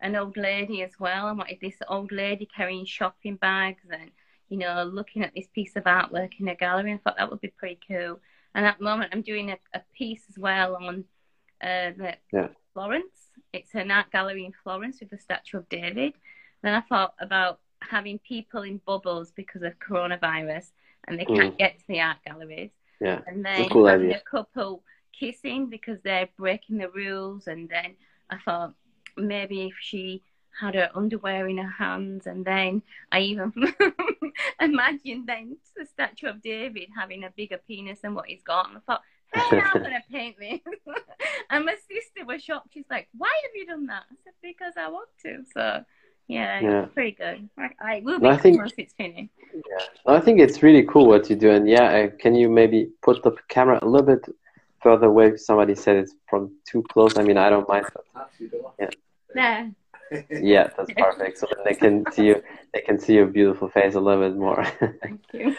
an 0.00 0.16
old 0.16 0.36
lady 0.36 0.82
as 0.82 0.92
well. 0.98 1.26
I 1.26 1.32
wanted 1.32 1.58
this 1.60 1.76
old 1.88 2.12
lady 2.12 2.46
carrying 2.54 2.84
shopping 2.84 3.36
bags 3.36 3.84
and 3.90 4.10
you 4.48 4.58
know 4.58 4.84
looking 4.84 5.22
at 5.22 5.32
this 5.34 5.46
piece 5.54 5.74
of 5.76 5.84
artwork 5.84 6.32
in 6.40 6.48
a 6.48 6.54
gallery. 6.54 6.92
I 6.92 6.98
thought 6.98 7.16
that 7.16 7.30
would 7.30 7.40
be 7.40 7.52
pretty 7.56 7.78
cool. 7.88 8.20
And 8.54 8.66
at 8.66 8.78
the 8.78 8.84
moment, 8.84 9.10
I'm 9.12 9.22
doing 9.22 9.50
a, 9.50 9.58
a 9.72 9.80
piece 9.96 10.24
as 10.28 10.38
well 10.38 10.76
on 10.76 11.04
uh, 11.62 11.92
the 11.96 12.14
yeah. 12.32 12.48
Florence. 12.72 13.30
It's 13.52 13.74
an 13.74 13.90
art 13.90 14.10
gallery 14.12 14.44
in 14.44 14.52
Florence 14.62 14.98
with 15.00 15.10
the 15.10 15.18
statue 15.18 15.58
of 15.58 15.68
David. 15.68 16.14
Then 16.64 16.74
I 16.74 16.80
thought 16.80 17.12
about 17.20 17.60
having 17.80 18.18
people 18.20 18.62
in 18.62 18.80
bubbles 18.86 19.30
because 19.36 19.62
of 19.62 19.78
coronavirus 19.78 20.70
and 21.06 21.20
they 21.20 21.26
can't 21.26 21.54
mm. 21.54 21.58
get 21.58 21.78
to 21.78 21.84
the 21.86 22.00
art 22.00 22.16
galleries. 22.26 22.70
Yeah. 23.02 23.20
And 23.26 23.44
then 23.44 23.68
cool 23.68 23.86
having 23.86 24.06
idea. 24.06 24.22
a 24.26 24.30
couple 24.30 24.82
kissing 25.12 25.68
because 25.68 25.98
they're 26.02 26.30
breaking 26.38 26.78
the 26.78 26.88
rules. 26.88 27.48
And 27.48 27.68
then 27.68 27.96
I 28.30 28.38
thought 28.38 28.72
maybe 29.14 29.66
if 29.66 29.74
she 29.78 30.22
had 30.58 30.74
her 30.74 30.88
underwear 30.94 31.48
in 31.48 31.58
her 31.58 31.70
hands, 31.70 32.26
and 32.26 32.46
then 32.46 32.80
I 33.12 33.20
even 33.20 33.52
imagined 34.60 35.26
then 35.26 35.58
the 35.76 35.84
statue 35.84 36.28
of 36.28 36.40
David 36.40 36.88
having 36.96 37.24
a 37.24 37.30
bigger 37.36 37.58
penis 37.66 38.00
than 38.00 38.14
what 38.14 38.26
he's 38.26 38.42
got. 38.42 38.68
And 38.68 38.78
I 38.78 38.80
thought, 38.80 39.02
hey, 39.34 39.60
I'm 39.60 39.82
gonna 39.82 40.02
paint 40.10 40.36
this. 40.38 40.60
and 41.50 41.66
my 41.66 41.74
sister 41.74 42.24
was 42.24 42.42
shocked. 42.42 42.68
She's 42.72 42.84
like, 42.88 43.08
"Why 43.18 43.32
have 43.42 43.50
you 43.54 43.66
done 43.66 43.86
that?" 43.86 44.04
I 44.10 44.14
said, 44.22 44.32
"Because 44.40 44.74
I 44.78 44.88
want 44.88 45.08
to." 45.22 45.42
So. 45.52 45.84
Yeah, 46.26 46.60
yeah. 46.60 46.84
pretty 46.94 47.12
good. 47.12 47.48
I, 47.58 47.70
I 47.80 48.00
will 48.04 48.18
be 48.18 48.26
I 48.26 48.36
think, 48.36 48.60
it's 48.78 48.94
finished. 48.94 49.30
Yeah, 49.54 49.84
I 50.06 50.20
think 50.20 50.40
it's 50.40 50.62
really 50.62 50.84
cool 50.84 51.06
what 51.06 51.28
you're 51.28 51.38
doing. 51.38 51.66
Yeah, 51.66 51.84
uh, 51.84 52.16
can 52.18 52.34
you 52.34 52.48
maybe 52.48 52.90
put 53.02 53.22
the 53.22 53.32
camera 53.48 53.78
a 53.82 53.86
little 53.86 54.06
bit 54.06 54.24
further 54.82 55.06
away? 55.06 55.36
Somebody 55.36 55.74
said 55.74 55.96
it's 55.96 56.14
from 56.28 56.52
too 56.66 56.82
close. 56.90 57.18
I 57.18 57.22
mean, 57.22 57.36
I 57.36 57.50
don't 57.50 57.68
mind. 57.68 57.86
Yeah. 58.80 58.90
Yeah 59.34 59.68
yeah, 60.30 60.68
that's 60.76 60.92
perfect. 60.96 61.38
So 61.38 61.48
then 61.54 61.64
they 61.64 61.74
can 61.74 62.04
see 62.12 62.26
you, 62.26 62.42
they 62.72 62.80
can 62.80 62.98
see 62.98 63.14
your 63.14 63.26
beautiful 63.26 63.68
face 63.68 63.94
a 63.94 64.00
little 64.00 64.28
bit 64.28 64.36
more. 64.36 64.64
Thank 65.02 65.20
you. 65.32 65.56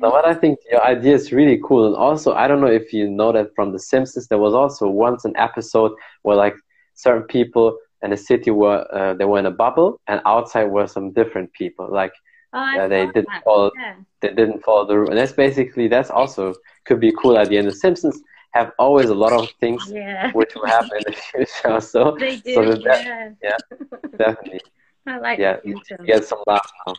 so 0.00 0.10
what 0.10 0.26
I 0.26 0.34
think 0.34 0.58
your 0.70 0.84
idea 0.84 1.14
is 1.14 1.32
really 1.32 1.60
cool, 1.64 1.86
and 1.86 1.96
also 1.96 2.32
I 2.34 2.48
don't 2.48 2.60
know 2.60 2.66
if 2.66 2.92
you 2.92 3.08
know 3.08 3.32
that 3.32 3.54
from 3.54 3.72
The 3.72 3.78
Simpsons, 3.78 4.28
there 4.28 4.38
was 4.38 4.54
also 4.54 4.88
once 4.88 5.24
an 5.24 5.34
episode 5.36 5.92
where 6.22 6.36
like 6.36 6.56
certain 6.94 7.24
people 7.24 7.78
in 8.02 8.10
the 8.10 8.16
city 8.16 8.50
were 8.50 8.86
uh, 8.92 9.14
they 9.14 9.24
were 9.24 9.38
in 9.38 9.46
a 9.46 9.50
bubble, 9.50 10.00
and 10.06 10.20
outside 10.26 10.64
were 10.64 10.86
some 10.86 11.12
different 11.12 11.52
people. 11.52 11.88
Like 11.90 12.12
oh, 12.52 12.80
uh, 12.80 12.88
they 12.88 13.06
didn't 13.06 13.28
that. 13.28 13.44
follow, 13.44 13.70
yeah. 13.78 13.94
they 14.20 14.28
didn't 14.28 14.62
follow 14.62 14.86
the 14.86 14.98
rule, 14.98 15.10
and 15.10 15.18
that's 15.18 15.32
basically 15.32 15.88
that's 15.88 16.10
also 16.10 16.54
could 16.84 17.00
be 17.00 17.08
a 17.08 17.12
cool 17.12 17.36
idea 17.36 17.60
in 17.60 17.66
The 17.66 17.72
Simpsons 17.72 18.20
have 18.52 18.72
always 18.78 19.08
a 19.08 19.14
lot 19.14 19.32
of 19.32 19.48
things 19.60 19.90
yeah. 19.90 20.30
which 20.32 20.54
will 20.54 20.66
happen 20.66 20.90
in 21.06 21.12
the 21.12 21.12
future. 21.46 21.80
So, 21.80 22.16
they 22.18 22.36
do, 22.36 22.54
so 22.54 22.74
that, 22.74 23.04
yeah. 23.04 23.30
yeah, 23.42 23.56
definitely. 24.16 24.60
I 25.06 25.18
like 25.18 25.38
yeah, 25.38 25.56
you 25.64 25.80
get 26.04 26.24
some 26.24 26.38
laughs 26.46 26.70
now. 26.86 26.94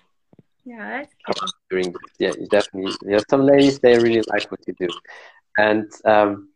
Yeah, 0.66 0.90
that's 0.90 1.14
cool. 1.26 1.50
During. 1.70 1.94
Yeah, 2.20 2.32
you 2.40 2.48
definitely. 2.48 2.94
Yeah, 3.06 3.20
some 3.30 3.46
ladies 3.46 3.80
they 3.80 3.98
really 3.98 4.24
like 4.28 4.50
what 4.52 4.62
you 4.68 4.74
do, 4.80 4.88
and 5.58 5.90
um, 6.06 6.50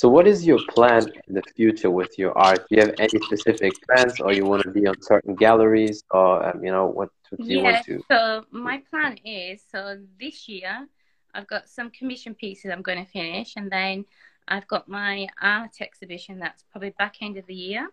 so 0.00 0.08
what 0.08 0.26
is 0.26 0.46
your 0.46 0.60
plan 0.70 1.02
in 1.28 1.34
the 1.34 1.42
future 1.54 1.90
with 1.90 2.18
your 2.18 2.32
art? 2.38 2.60
Do 2.66 2.76
you 2.76 2.80
have 2.86 2.94
any 2.98 3.20
specific 3.20 3.74
plans, 3.86 4.18
or 4.18 4.32
you 4.32 4.46
want 4.46 4.62
to 4.62 4.70
be 4.70 4.86
on 4.86 4.96
certain 5.02 5.34
galleries, 5.34 6.02
or 6.10 6.42
um, 6.46 6.64
you 6.64 6.72
know 6.72 6.86
what, 6.86 7.10
do 7.28 7.44
you 7.44 7.58
yeah, 7.58 7.64
want 7.64 7.84
to? 7.84 8.02
So 8.10 8.46
my 8.50 8.82
plan 8.90 9.18
is 9.26 9.62
so 9.70 9.98
this 10.18 10.48
year 10.48 10.88
I've 11.34 11.46
got 11.48 11.68
some 11.68 11.90
commission 11.90 12.34
pieces 12.34 12.70
I'm 12.70 12.80
going 12.80 13.04
to 13.04 13.10
finish, 13.12 13.56
and 13.58 13.70
then 13.70 14.06
I've 14.48 14.66
got 14.68 14.88
my 14.88 15.28
art 15.42 15.74
exhibition 15.82 16.38
that's 16.38 16.64
probably 16.72 16.94
back 16.98 17.16
end 17.20 17.36
of 17.36 17.44
the 17.44 17.60
year. 17.68 17.86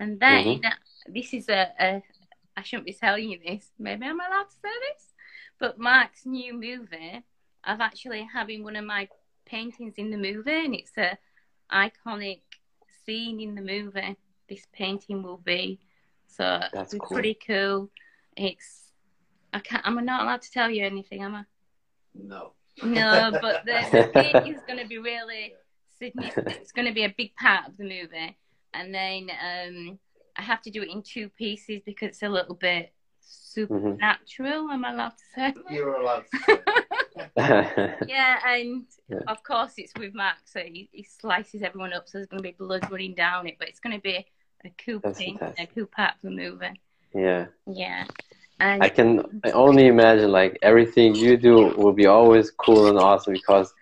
And 0.00 0.18
then 0.18 0.44
mm-hmm. 0.44 1.12
this 1.12 1.32
is 1.32 1.48
a, 1.48 1.70
a, 1.78 2.02
I 2.56 2.62
shouldn't 2.64 2.86
be 2.86 2.94
telling 2.94 3.30
you 3.30 3.38
this, 3.46 3.70
maybe 3.78 4.06
I'm 4.06 4.18
allowed 4.18 4.50
to 4.50 4.56
say 4.60 4.74
this, 4.88 5.04
but 5.60 5.78
Mark's 5.78 6.26
new 6.26 6.52
movie, 6.52 7.22
I've 7.62 7.80
actually 7.80 8.26
having 8.38 8.64
one 8.64 8.74
of 8.74 8.84
my 8.84 9.06
paintings 9.46 9.94
in 9.98 10.10
the 10.10 10.16
movie, 10.16 10.64
and 10.64 10.74
it's 10.74 10.98
a 10.98 11.16
iconic 11.74 12.40
scene 13.04 13.40
in 13.40 13.54
the 13.54 13.62
movie. 13.62 14.16
This 14.48 14.66
painting 14.72 15.22
will 15.22 15.38
be, 15.38 15.80
so 16.26 16.60
that's 16.72 16.94
it's 16.94 17.00
cool. 17.00 17.14
pretty 17.16 17.38
cool. 17.46 17.90
It's 18.36 18.92
I 19.52 19.60
can't. 19.60 19.82
I'm 19.86 20.04
not 20.04 20.22
allowed 20.22 20.42
to 20.42 20.50
tell 20.50 20.70
you 20.70 20.84
anything, 20.84 21.22
am 21.22 21.34
I? 21.34 21.44
No. 22.14 22.52
No, 22.82 23.30
but 23.40 23.64
the, 23.64 23.80
the 23.92 24.10
painting 24.14 24.54
is 24.54 24.60
going 24.66 24.80
to 24.80 24.86
be 24.86 24.98
really 24.98 25.54
significant. 25.98 26.56
it's 26.60 26.72
going 26.72 26.88
to 26.88 26.94
be 26.94 27.04
a 27.04 27.14
big 27.16 27.34
part 27.36 27.68
of 27.68 27.76
the 27.76 27.84
movie, 27.84 28.36
and 28.74 28.94
then 28.94 29.30
um, 29.30 29.98
I 30.36 30.42
have 30.42 30.60
to 30.62 30.70
do 30.70 30.82
it 30.82 30.88
in 30.90 31.02
two 31.02 31.28
pieces 31.28 31.82
because 31.86 32.08
it's 32.08 32.22
a 32.22 32.28
little 32.28 32.56
bit 32.56 32.92
supernatural. 33.20 34.64
Mm-hmm. 34.64 34.72
Am 34.72 34.84
I 34.84 34.92
allowed 34.92 35.10
to 35.10 35.24
say? 35.34 35.54
You're 35.70 36.00
allowed 36.00 36.24
to 36.46 36.58
yeah, 37.36 38.38
and 38.46 38.84
yeah. 39.08 39.18
of 39.28 39.42
course 39.42 39.74
it's 39.76 39.92
with 39.98 40.14
Mark, 40.14 40.36
so 40.44 40.60
he, 40.60 40.88
he, 40.92 41.04
slices 41.04 41.62
everyone 41.62 41.92
up, 41.92 42.08
so 42.08 42.18
there's 42.18 42.26
going 42.26 42.42
to 42.42 42.48
be 42.48 42.56
blood 42.58 42.90
running 42.90 43.14
down 43.14 43.46
it, 43.46 43.56
but 43.58 43.68
it's 43.68 43.80
going 43.80 43.94
to 43.94 44.02
be 44.02 44.26
a 44.64 44.72
cool 44.84 45.00
That's 45.02 45.18
thing, 45.18 45.38
fantastic. 45.38 45.70
a 45.70 45.74
cool 45.74 45.86
part 45.86 46.14
of 46.14 46.22
the 46.22 46.30
movie. 46.30 46.80
Yeah. 47.14 47.46
Yeah. 47.66 48.04
And 48.60 48.82
I 48.82 48.88
can 48.88 49.42
only 49.52 49.86
imagine 49.86 50.30
like 50.30 50.58
everything 50.62 51.14
you 51.14 51.36
do 51.36 51.74
will 51.76 51.92
be 51.92 52.06
always 52.06 52.50
cool 52.50 52.88
and 52.88 52.98
awesome 52.98 53.34
because 53.34 53.72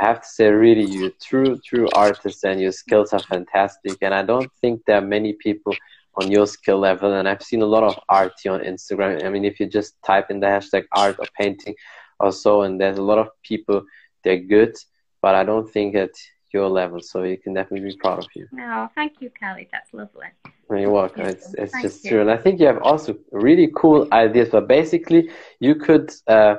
I 0.00 0.06
have 0.06 0.22
to 0.22 0.28
say, 0.28 0.48
really, 0.48 0.84
you're 0.84 1.10
true, 1.20 1.58
true 1.64 1.88
artist, 1.94 2.44
and 2.44 2.60
your 2.60 2.72
skills 2.72 3.12
are 3.12 3.22
fantastic. 3.22 3.98
And 4.00 4.14
I 4.14 4.22
don't 4.22 4.50
think 4.60 4.82
there 4.86 4.98
are 4.98 5.06
many 5.06 5.32
people 5.32 5.74
on 6.14 6.30
your 6.30 6.46
skill 6.46 6.78
level. 6.78 7.14
And 7.14 7.28
I've 7.28 7.42
seen 7.42 7.62
a 7.62 7.66
lot 7.66 7.82
of 7.82 7.98
art 8.08 8.34
on 8.48 8.60
Instagram. 8.60 9.24
I 9.24 9.28
mean, 9.28 9.44
if 9.44 9.58
you 9.58 9.66
just 9.66 9.94
type 10.04 10.30
in 10.30 10.38
the 10.38 10.46
hashtag 10.46 10.84
art 10.92 11.16
or 11.18 11.26
painting 11.36 11.74
or 12.20 12.32
so, 12.32 12.62
and 12.62 12.80
there's 12.80 12.98
a 12.98 13.02
lot 13.02 13.18
of 13.18 13.28
people, 13.42 13.82
they're 14.24 14.38
good, 14.38 14.76
but 15.22 15.34
I 15.34 15.44
don't 15.44 15.70
think 15.70 15.94
at 15.94 16.10
your 16.52 16.68
level. 16.68 17.00
So 17.00 17.22
you 17.22 17.38
can 17.38 17.54
definitely 17.54 17.90
be 17.90 17.96
proud 17.96 18.18
of 18.18 18.28
you. 18.34 18.46
Oh, 18.58 18.88
thank 18.94 19.20
you, 19.20 19.30
Kelly. 19.30 19.68
That's 19.70 19.92
lovely. 19.92 20.28
You're 20.70 20.90
welcome. 20.90 21.26
It's 21.26 21.54
it's 21.54 21.80
just 21.80 22.04
you. 22.04 22.10
true, 22.10 22.20
and 22.20 22.30
I 22.30 22.36
think 22.36 22.60
you 22.60 22.66
have 22.66 22.82
also 22.82 23.16
really 23.32 23.70
cool 23.74 24.08
ideas. 24.12 24.48
But 24.50 24.68
basically, 24.68 25.30
you 25.60 25.74
could. 25.74 26.12
Uh, 26.26 26.56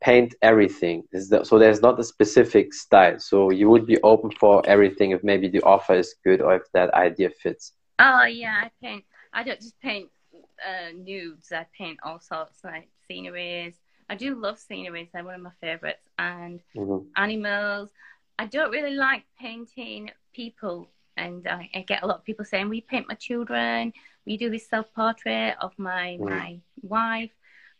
paint 0.00 0.34
everything. 0.42 1.02
So 1.42 1.58
there's 1.58 1.82
not 1.82 1.98
a 1.98 2.04
specific 2.04 2.72
style. 2.72 3.18
So 3.18 3.50
you 3.50 3.68
would 3.68 3.86
be 3.86 4.00
open 4.02 4.30
for 4.30 4.62
everything 4.64 5.10
if 5.10 5.24
maybe 5.24 5.48
the 5.48 5.60
offer 5.62 5.94
is 5.94 6.14
good 6.24 6.40
or 6.40 6.54
if 6.54 6.62
that 6.72 6.94
idea 6.94 7.30
fits. 7.30 7.72
Oh 7.98 8.24
yeah, 8.24 8.62
I 8.64 8.70
paint. 8.80 9.04
I 9.32 9.42
don't 9.42 9.60
just 9.60 9.78
paint 9.80 10.08
uh, 10.34 10.92
nudes. 10.96 11.50
I 11.52 11.66
paint 11.76 11.98
all 12.04 12.20
sorts 12.20 12.62
like 12.62 12.88
sceneries. 13.08 13.74
I 14.08 14.14
do 14.14 14.34
love 14.34 14.58
sceneries. 14.58 15.08
They're 15.12 15.24
one 15.24 15.34
of 15.34 15.40
my 15.40 15.52
favorites 15.60 16.08
and 16.18 16.60
mm-hmm. 16.74 17.08
animals. 17.16 17.90
I 18.38 18.46
don't 18.46 18.70
really 18.70 18.94
like 18.94 19.24
painting 19.38 20.10
people, 20.32 20.90
and 21.16 21.46
I, 21.46 21.68
I, 21.74 21.80
get 21.82 22.02
a 22.02 22.06
lot 22.06 22.18
of 22.18 22.24
people 22.24 22.44
saying, 22.44 22.68
"We 22.68 22.80
paint 22.80 23.08
my 23.08 23.14
children. 23.14 23.92
We 24.24 24.36
do 24.36 24.50
this 24.50 24.68
self 24.68 24.92
portrait 24.94 25.56
of 25.60 25.78
my 25.78 26.16
mm-hmm. 26.20 26.28
my 26.28 26.60
wife." 26.82 27.32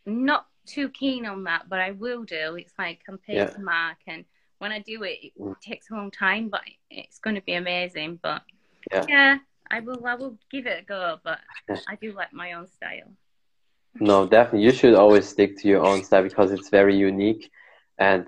Not 0.04 0.46
too 0.66 0.88
keen 0.90 1.26
on 1.26 1.44
that, 1.44 1.68
but 1.68 1.80
I 1.80 1.92
will 1.92 2.24
do. 2.24 2.56
It's 2.56 2.74
like 2.78 3.04
compared 3.04 3.48
yeah. 3.48 3.54
to 3.54 3.60
Mark, 3.60 3.98
and 4.06 4.24
when 4.58 4.72
I 4.72 4.80
do 4.80 5.02
it, 5.04 5.18
it 5.22 5.32
mm. 5.40 5.58
takes 5.60 5.90
a 5.90 5.94
long 5.94 6.10
time, 6.10 6.48
but 6.48 6.62
it's 6.90 7.18
going 7.18 7.36
to 7.36 7.42
be 7.42 7.54
amazing. 7.54 8.18
But 8.22 8.42
yeah. 8.92 9.04
yeah, 9.08 9.38
I 9.70 9.80
will. 9.80 10.04
I 10.04 10.14
will 10.14 10.36
give 10.50 10.66
it 10.66 10.82
a 10.82 10.84
go, 10.84 11.18
but 11.22 11.38
I 11.88 11.96
do 11.96 12.12
like 12.12 12.32
my 12.32 12.52
own 12.52 12.66
style. 12.66 13.12
No, 14.00 14.26
definitely, 14.26 14.64
you 14.64 14.72
should 14.72 14.94
always 14.94 15.28
stick 15.28 15.58
to 15.58 15.68
your 15.68 15.84
own 15.84 16.02
style 16.02 16.22
because 16.22 16.52
it's 16.52 16.68
very 16.68 16.96
unique, 16.96 17.50
and 17.98 18.26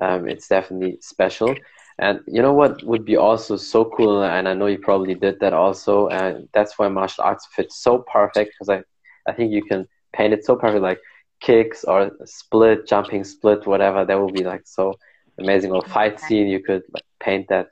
um, 0.00 0.28
it's 0.28 0.48
definitely 0.48 0.98
special. 1.00 1.54
And 1.98 2.20
you 2.26 2.42
know 2.42 2.52
what 2.52 2.84
would 2.84 3.04
be 3.04 3.16
also 3.16 3.56
so 3.56 3.86
cool, 3.86 4.22
and 4.22 4.46
I 4.48 4.54
know 4.54 4.66
you 4.66 4.78
probably 4.78 5.14
did 5.14 5.40
that 5.40 5.54
also, 5.54 6.08
and 6.08 6.48
that's 6.52 6.78
why 6.78 6.88
martial 6.88 7.24
arts 7.24 7.46
fits 7.54 7.82
so 7.82 8.04
perfect 8.12 8.52
because 8.52 8.68
I, 8.68 9.30
I 9.30 9.34
think 9.34 9.52
you 9.52 9.64
can 9.64 9.88
paint 10.12 10.34
it 10.34 10.44
so 10.44 10.56
perfect. 10.56 10.82
Like 10.82 11.00
kicks 11.40 11.84
or 11.84 12.10
split, 12.24 12.86
jumping 12.86 13.24
split, 13.24 13.66
whatever, 13.66 14.04
that 14.04 14.20
would 14.20 14.34
be 14.34 14.44
like 14.44 14.62
so 14.64 14.94
amazing. 15.38 15.72
Or 15.72 15.82
fight 15.82 16.20
scene, 16.20 16.48
you 16.48 16.62
could 16.62 16.82
like 16.92 17.04
paint 17.20 17.46
that. 17.48 17.68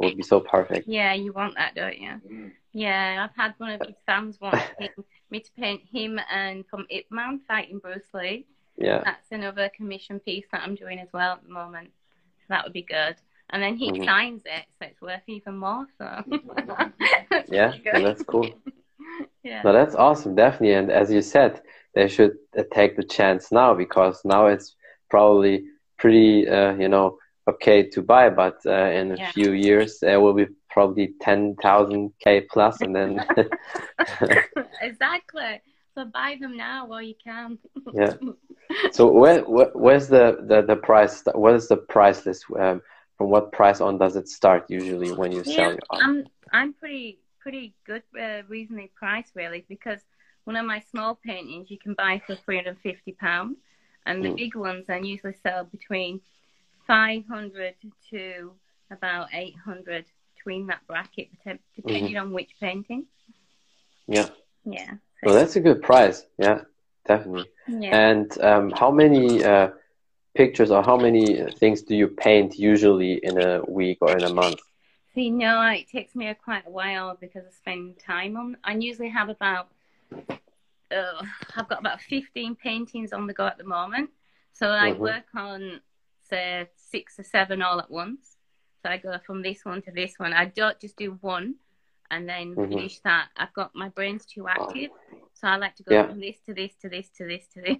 It 0.00 0.06
would 0.06 0.16
be 0.16 0.22
so 0.22 0.40
perfect. 0.40 0.88
Yeah, 0.88 1.14
you 1.14 1.32
want 1.32 1.54
that, 1.54 1.74
don't 1.74 1.98
you? 1.98 2.20
Mm. 2.30 2.52
Yeah, 2.72 3.24
I've 3.24 3.36
had 3.36 3.54
one 3.58 3.70
of 3.70 3.86
his 3.86 3.96
fans 4.04 4.40
want 4.40 4.60
me 5.34 5.40
to 5.40 5.52
paint 5.58 5.82
him 5.92 6.20
and 6.30 6.64
from 6.70 6.86
Ip 6.90 7.06
Man 7.10 7.40
fighting 7.48 7.78
Bruce 7.80 8.12
Lee. 8.14 8.46
Yeah. 8.78 9.02
That's 9.04 9.30
another 9.32 9.68
commission 9.76 10.20
piece 10.20 10.46
that 10.52 10.62
I'm 10.62 10.74
doing 10.76 10.98
as 11.00 11.08
well 11.12 11.32
at 11.34 11.42
the 11.42 11.52
moment. 11.52 11.90
So 12.40 12.44
that 12.50 12.64
would 12.64 12.72
be 12.72 12.82
good. 12.82 13.16
And 13.50 13.62
then 13.62 13.76
he 13.76 13.88
Mhm. 13.90 14.04
signs 14.06 14.42
it, 14.46 14.64
so 14.78 14.86
it's 14.86 15.00
worth 15.00 15.26
even 15.28 15.56
more. 15.58 15.86
So 15.98 16.06
That's 17.30 17.50
Yeah, 17.50 17.74
yeah, 17.84 17.98
that's 18.00 18.22
cool. 18.22 18.48
yeah. 19.44 19.62
No, 19.64 19.72
that's 19.72 19.94
awesome, 19.94 20.34
definitely. 20.34 20.74
And 20.74 20.90
as 20.90 21.10
you 21.12 21.22
said, 21.22 21.60
they 21.94 22.08
should 22.08 22.32
uh, 22.58 22.62
take 22.72 22.96
the 22.96 23.04
chance 23.04 23.52
now 23.52 23.74
because 23.74 24.20
now 24.24 24.46
it's 24.46 24.74
probably 25.10 25.64
pretty, 25.98 26.48
uh, 26.48 26.74
you 26.74 26.88
know, 26.88 27.18
okay 27.48 27.88
to 27.90 28.02
buy. 28.02 28.30
But 28.30 28.56
uh, 28.66 28.90
in 29.00 29.12
a 29.12 29.16
Yeah. 29.18 29.30
few 29.32 29.52
years, 29.52 29.98
there 30.00 30.20
will 30.20 30.34
be 30.34 30.46
probably 30.74 31.14
ten 31.22 31.56
thousand 31.62 32.12
k 32.24 32.42
plus, 32.52 32.82
and 32.82 32.94
then 32.96 33.20
exactly. 34.82 35.60
So 35.94 36.04
buy 36.06 36.36
them 36.40 36.56
now 36.56 36.86
while 36.86 37.02
you 37.02 37.14
can. 37.22 37.58
yeah. 37.92 38.14
So 38.92 39.10
where, 39.10 39.42
where 39.42 39.70
where's 39.74 40.08
the, 40.08 40.38
the 40.48 40.62
the 40.62 40.76
price? 40.76 41.22
What 41.34 41.54
is 41.54 41.68
the 41.68 41.76
price 41.76 42.26
list? 42.26 42.44
Um, 42.58 42.82
from 43.18 43.30
what 43.30 43.52
price 43.52 43.80
on 43.80 43.98
does 43.98 44.16
it 44.16 44.28
start 44.28 44.64
usually 44.68 45.12
when 45.12 45.32
you 45.32 45.44
sell 45.44 45.70
Yeah, 45.70 45.72
your 45.72 45.86
art? 45.90 46.04
I'm 46.04 46.24
I'm 46.52 46.74
pretty 46.74 47.18
pretty 47.40 47.74
good, 47.86 48.02
uh, 48.20 48.42
reasonably 48.48 48.90
priced 48.94 49.32
really, 49.34 49.64
because 49.68 50.00
one 50.44 50.56
of 50.56 50.66
my 50.66 50.80
small 50.80 51.14
paintings 51.24 51.70
you 51.70 51.78
can 51.78 51.94
buy 51.94 52.20
for 52.26 52.36
three 52.36 52.56
hundred 52.56 52.70
and 52.70 52.80
fifty 52.80 53.12
pounds, 53.12 53.58
and 54.06 54.24
the 54.24 54.28
Mm. 54.28 54.36
big 54.36 54.54
ones 54.56 54.86
I 54.88 54.98
usually 54.98 55.34
sell 55.42 55.64
between 55.64 56.20
five 56.86 57.24
hundred 57.28 57.74
to 58.10 58.52
about 58.90 59.28
eight 59.32 59.54
hundred 59.64 60.06
between 60.44 60.66
that 60.66 60.86
bracket, 60.86 61.28
dep- 61.44 61.60
depending 61.74 62.16
on 62.16 62.32
which 62.32 62.50
painting. 62.60 63.06
Yeah. 64.06 64.28
Yeah. 64.64 64.94
Well, 65.22 65.34
that's 65.34 65.56
a 65.56 65.60
good 65.60 65.82
price. 65.82 66.24
Yeah, 66.38 66.62
definitely. 67.06 67.46
yeah. 67.66 68.10
And 68.10 68.40
um, 68.42 68.70
how 68.70 68.90
many 68.90 69.42
uh, 69.42 69.70
pictures 70.34 70.70
or 70.70 70.82
how 70.82 70.96
many 70.96 71.42
things 71.52 71.82
do 71.82 71.96
you 71.96 72.08
paint 72.08 72.58
usually 72.58 73.14
in 73.22 73.40
a 73.40 73.62
week 73.66 73.98
or 74.02 74.16
in 74.16 74.24
a 74.24 74.28
month? 74.30 74.60
See, 75.14 75.30
no, 75.30 75.62
it 75.70 75.88
takes 75.88 76.14
me 76.14 76.28
a 76.28 76.34
quite 76.34 76.66
a 76.66 76.70
while 76.70 77.16
because 77.18 77.44
I 77.46 77.50
spend 77.50 77.98
time 77.98 78.36
on. 78.36 78.56
I 78.64 78.74
usually 78.74 79.08
have 79.08 79.28
about, 79.30 79.68
uh, 80.90 81.24
I've 81.56 81.68
got 81.68 81.80
about 81.80 82.00
fifteen 82.02 82.54
paintings 82.54 83.12
on 83.12 83.26
the 83.26 83.32
go 83.32 83.46
at 83.46 83.56
the 83.56 83.64
moment. 83.64 84.10
So 84.52 84.68
I 84.68 84.92
Mhm. 84.92 84.98
work 84.98 85.24
on 85.34 85.80
say 86.20 86.68
six 86.76 87.18
or 87.18 87.22
seven 87.22 87.62
all 87.62 87.78
at 87.78 87.90
once. 87.90 88.33
So 88.84 88.90
I 88.90 88.98
go 88.98 89.16
from 89.26 89.40
this 89.40 89.64
one 89.64 89.80
to 89.82 89.90
this 89.92 90.12
one. 90.18 90.34
I 90.34 90.44
don't 90.44 90.78
just 90.78 90.98
do 90.98 91.16
one 91.22 91.54
and 92.10 92.28
then 92.28 92.54
Mhm. 92.54 92.68
finish 92.68 93.00
that. 93.00 93.28
I've 93.34 93.54
got 93.54 93.74
my 93.74 93.88
brain's 93.88 94.26
too 94.26 94.46
active, 94.46 94.90
so 95.32 95.48
I 95.48 95.56
like 95.56 95.74
to 95.76 95.82
go 95.84 95.94
Yeah. 95.94 96.06
from 96.08 96.20
this 96.20 96.38
to 96.46 96.52
this 96.52 96.74
to 96.82 96.90
this 96.90 97.08
to 97.16 97.24
this 97.24 97.46
to 97.54 97.62
this. 97.66 97.78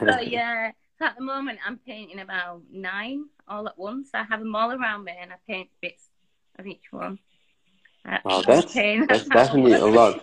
so 0.00 0.20
yeah. 0.36 0.72
So 0.98 1.04
at 1.04 1.16
the 1.18 1.22
moment, 1.24 1.58
I'm 1.66 1.76
painting 1.78 2.20
about 2.20 2.62
nine 2.72 3.26
all 3.46 3.68
at 3.68 3.76
once. 3.76 4.08
I 4.14 4.22
have 4.22 4.40
them 4.40 4.54
all 4.56 4.72
around 4.72 5.04
me, 5.04 5.12
and 5.20 5.30
I 5.32 5.36
paint 5.46 5.68
bits 5.82 6.08
of 6.58 6.66
each 6.66 6.86
one. 6.90 7.18
Uh, 8.06 8.18
Wow, 8.24 8.40
that's- 8.40 8.72
that's 9.08 9.28
definitely 9.40 9.72
a 9.74 9.84
lot. 9.84 10.14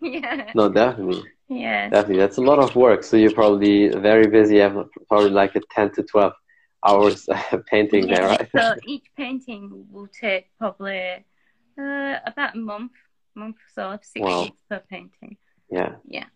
yeah, 0.00 0.50
no, 0.54 0.70
definitely, 0.70 1.24
yeah, 1.48 1.90
definitely. 1.90 2.20
That's 2.24 2.38
a 2.38 2.46
lot 2.50 2.58
of 2.58 2.74
work. 2.74 3.02
So 3.02 3.18
you're 3.18 3.34
probably 3.42 3.88
very 3.88 4.28
busy. 4.28 4.58
Have 4.60 4.78
probably 5.10 5.30
like 5.30 5.54
a 5.56 5.60
ten 5.76 5.90
to 5.96 6.02
twelve 6.04 6.32
hours 6.84 7.28
painting 7.70 8.06
there, 8.06 8.26
right? 8.26 8.48
So 8.56 8.74
each 8.86 9.06
painting 9.16 9.86
will 9.90 10.08
take 10.08 10.50
probably 10.58 11.24
uh, 11.78 12.16
about 12.26 12.54
a 12.54 12.58
month, 12.58 12.92
month 13.34 13.56
or 13.56 13.70
so, 13.74 13.98
six 14.02 14.22
Wow. 14.22 14.42
weeks 14.44 14.62
per 14.68 14.80
painting. 14.90 15.36
yeah. 15.70 15.96
Yeah. 16.06 16.26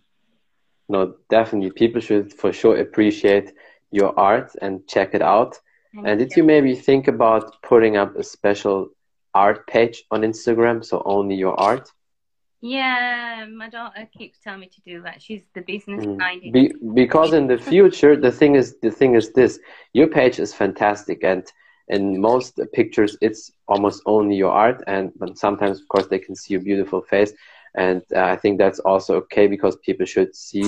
No, 0.88 1.14
definitely. 1.28 1.70
People 1.70 2.00
should 2.00 2.32
for 2.32 2.52
sure 2.52 2.78
appreciate 2.78 3.52
your 3.90 4.18
art 4.18 4.52
and 4.62 4.86
check 4.88 5.14
it 5.14 5.22
out. 5.22 5.58
Thank 5.94 6.06
And 6.06 6.18
did 6.18 6.32
you 6.36 6.44
maybe 6.44 6.74
think 6.74 7.08
about 7.08 7.62
putting 7.62 7.96
up 7.96 8.16
a 8.16 8.22
special 8.22 8.88
art 9.34 9.66
page 9.66 10.04
on 10.10 10.22
Instagram, 10.22 10.84
so 10.84 11.02
only 11.04 11.34
your 11.34 11.58
art? 11.60 11.90
Yeah, 12.60 13.46
my 13.54 13.68
daughter 13.68 14.08
keeps 14.12 14.38
telling 14.40 14.60
me 14.60 14.68
to 14.68 14.80
do 14.80 15.02
that. 15.02 15.22
She's 15.22 15.42
the 15.54 15.60
business 15.60 16.04
Mm. 16.04 16.16
minded. 16.18 16.52
Be, 16.52 16.72
because 16.94 17.32
in 17.32 17.46
the 17.46 17.58
future, 17.58 18.16
the 18.16 18.32
thing 18.32 18.56
is, 18.56 18.76
the 18.80 18.90
thing 18.90 19.14
is 19.14 19.32
this: 19.32 19.60
your 19.92 20.08
page 20.08 20.40
is 20.40 20.52
fantastic, 20.52 21.22
and 21.22 21.44
in 21.88 22.20
most 22.20 22.60
pictures, 22.72 23.16
it's 23.20 23.52
almost 23.68 24.02
only 24.06 24.34
your 24.36 24.50
art. 24.50 24.82
And 24.86 25.12
but 25.16 25.38
sometimes, 25.38 25.80
of 25.80 25.88
course, 25.88 26.06
they 26.08 26.18
can 26.18 26.34
see 26.34 26.54
your 26.54 26.62
beautiful 26.62 27.00
face, 27.02 27.32
and 27.76 28.02
uh, 28.14 28.24
I 28.24 28.36
think 28.36 28.58
that's 28.58 28.80
also 28.80 29.16
okay 29.22 29.46
because 29.46 29.76
people 29.86 30.06
should 30.06 30.34
see 30.34 30.64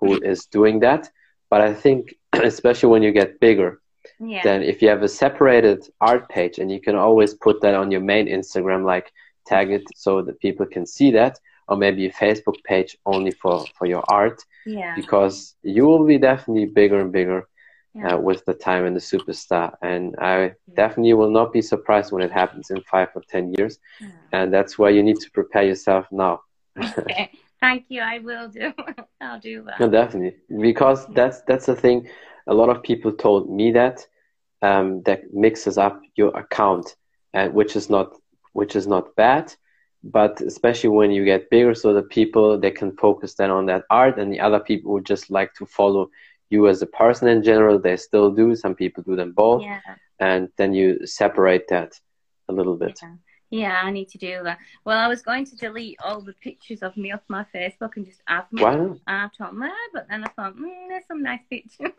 who 0.00 0.20
is 0.22 0.46
doing 0.46 0.80
that. 0.80 1.10
But 1.50 1.60
I 1.60 1.74
think, 1.74 2.14
especially 2.32 2.90
when 2.90 3.02
you 3.02 3.12
get 3.12 3.40
bigger, 3.40 3.80
yeah, 4.20 4.42
then 4.44 4.62
if 4.62 4.80
you 4.80 4.88
have 4.88 5.02
a 5.02 5.08
separated 5.08 5.88
art 6.00 6.28
page 6.28 6.58
and 6.58 6.70
you 6.70 6.80
can 6.80 6.94
always 6.96 7.34
put 7.34 7.60
that 7.62 7.74
on 7.74 7.90
your 7.90 8.00
main 8.00 8.26
Instagram, 8.28 8.84
like 8.84 9.10
tag 9.46 9.70
it 9.70 9.82
so 9.94 10.22
that 10.22 10.40
people 10.40 10.66
can 10.66 10.86
see 10.86 11.10
that, 11.12 11.38
or 11.68 11.76
maybe 11.76 12.06
a 12.06 12.12
Facebook 12.12 12.62
page 12.64 12.96
only 13.06 13.30
for, 13.30 13.64
for 13.78 13.86
your 13.86 14.04
art, 14.08 14.42
yeah, 14.66 14.94
because 14.94 15.54
you 15.62 15.86
will 15.86 16.06
be 16.06 16.18
definitely 16.18 16.66
bigger 16.66 17.00
and 17.00 17.12
bigger 17.12 17.48
yeah. 17.94 18.14
uh, 18.14 18.18
with 18.18 18.44
the 18.44 18.54
time 18.54 18.84
and 18.84 18.96
the 18.96 19.00
superstar. 19.00 19.74
And 19.82 20.16
I 20.18 20.54
definitely 20.74 21.14
will 21.14 21.30
not 21.30 21.52
be 21.52 21.62
surprised 21.62 22.12
when 22.12 22.22
it 22.22 22.32
happens 22.32 22.70
in 22.70 22.80
five 22.82 23.08
or 23.14 23.22
10 23.28 23.54
years. 23.58 23.78
yeah. 24.00 24.08
And 24.32 24.52
that's 24.52 24.78
why 24.78 24.90
you 24.90 25.02
need 25.02 25.20
to 25.20 25.30
prepare 25.30 25.64
yourself 25.64 26.06
now. 26.10 26.42
Okay. 26.78 27.30
Thank 27.62 27.84
you. 27.90 28.00
I 28.00 28.18
will 28.18 28.48
do. 28.48 28.72
I'll 29.20 29.38
do 29.38 29.62
that. 29.62 29.78
No, 29.78 29.88
definitely, 29.88 30.34
because 30.60 31.06
that's 31.14 31.42
that's 31.42 31.66
the 31.66 31.76
thing. 31.76 32.08
A 32.48 32.54
lot 32.54 32.68
of 32.70 32.82
people 32.82 33.12
told 33.12 33.48
me 33.48 33.70
that 33.70 34.04
um, 34.62 35.02
that 35.04 35.32
mixes 35.32 35.78
up 35.78 36.00
your 36.16 36.36
account, 36.36 36.96
and 37.32 37.54
which 37.54 37.76
is 37.76 37.88
not 37.88 38.16
which 38.52 38.76
is 38.76 38.86
not 38.86 39.14
bad, 39.16 39.54
but 40.02 40.40
especially 40.40 40.90
when 40.90 41.10
you 41.10 41.24
get 41.24 41.50
bigger, 41.50 41.74
so 41.74 41.92
the 41.92 42.02
people 42.02 42.58
they 42.58 42.70
can 42.70 42.96
focus 42.96 43.34
then 43.34 43.50
on 43.50 43.66
that 43.66 43.84
art, 43.90 44.18
and 44.18 44.32
the 44.32 44.40
other 44.40 44.60
people 44.60 44.92
would 44.92 45.06
just 45.06 45.30
like 45.30 45.52
to 45.54 45.66
follow 45.66 46.10
you 46.50 46.68
as 46.68 46.82
a 46.82 46.86
person 46.86 47.28
in 47.28 47.42
general. 47.42 47.78
They 47.78 47.96
still 47.96 48.30
do. 48.30 48.54
Some 48.54 48.74
people 48.74 49.02
do 49.02 49.16
them 49.16 49.32
both, 49.32 49.62
Yeah. 49.62 49.80
and 50.18 50.48
then 50.58 50.74
you 50.74 51.06
separate 51.06 51.68
that 51.68 51.98
a 52.48 52.52
little 52.52 52.76
bit. 52.76 52.98
Yeah. 53.02 53.14
Yeah, 53.54 53.82
I 53.84 53.90
need 53.90 54.08
to 54.08 54.16
do 54.16 54.42
that. 54.44 54.56
Well, 54.86 54.98
I 54.98 55.08
was 55.08 55.20
going 55.20 55.44
to 55.44 55.56
delete 55.56 55.98
all 56.02 56.22
the 56.22 56.32
pictures 56.32 56.80
of 56.80 56.96
me 56.96 57.12
off 57.12 57.20
my 57.28 57.44
Facebook 57.54 57.96
and 57.96 58.06
just 58.06 58.22
add 58.26 58.46
them 58.50 58.62
not? 58.62 58.98
out 59.08 59.32
on 59.40 59.58
there, 59.58 59.70
but 59.92 60.06
then 60.08 60.24
I 60.24 60.28
thought, 60.28 60.56
mm, 60.56 60.88
there's 60.88 61.06
some 61.06 61.22
nice 61.22 61.42
pictures. 61.50 61.92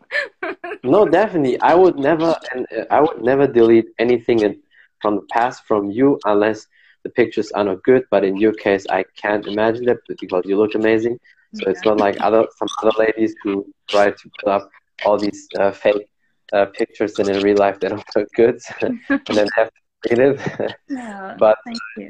No, 0.82 1.06
definitely. 1.06 1.60
I 1.60 1.74
would 1.74 1.96
never, 1.96 2.34
and 2.52 2.66
uh, 2.76 2.86
I 2.90 3.00
would 3.00 3.22
never 3.22 3.46
delete 3.46 3.86
anything 4.00 4.40
in, 4.40 4.60
from 5.04 5.16
the 5.22 5.28
past 5.38 5.64
from 5.68 5.92
you 5.98 6.20
unless 6.34 6.68
the 7.04 7.10
pictures 7.10 7.52
are 7.52 7.64
not 7.64 7.84
good. 7.84 8.04
But 8.10 8.24
in 8.24 8.36
your 8.38 8.54
case, 8.54 8.86
I 8.90 9.04
can't 9.22 9.46
imagine 9.46 9.86
that 9.86 9.98
because 10.20 10.44
you 10.46 10.58
look 10.58 10.74
amazing. 10.74 11.18
So 11.54 11.70
it's 11.70 11.84
not 11.86 11.98
like 11.98 12.16
other 12.20 12.46
some 12.58 12.68
other 12.82 12.96
ladies 13.04 13.34
who 13.44 13.74
try 13.88 14.10
to 14.10 14.30
put 14.40 14.50
up 14.50 14.70
all 15.04 15.18
these 15.18 15.48
uh, 15.58 15.72
fake 15.72 16.08
uh, 16.52 16.66
pictures 16.78 17.18
and 17.18 17.28
in 17.30 17.42
real 17.42 17.58
life 17.58 17.80
they 17.80 17.88
don't 17.88 18.04
look 18.16 18.28
good, 18.36 18.60
and 18.82 19.36
then 19.38 19.48
have 19.56 19.70
to 20.04 20.16
delete 20.16 20.40
it. 20.40 20.74
No, 20.90 21.36
But 21.38 21.58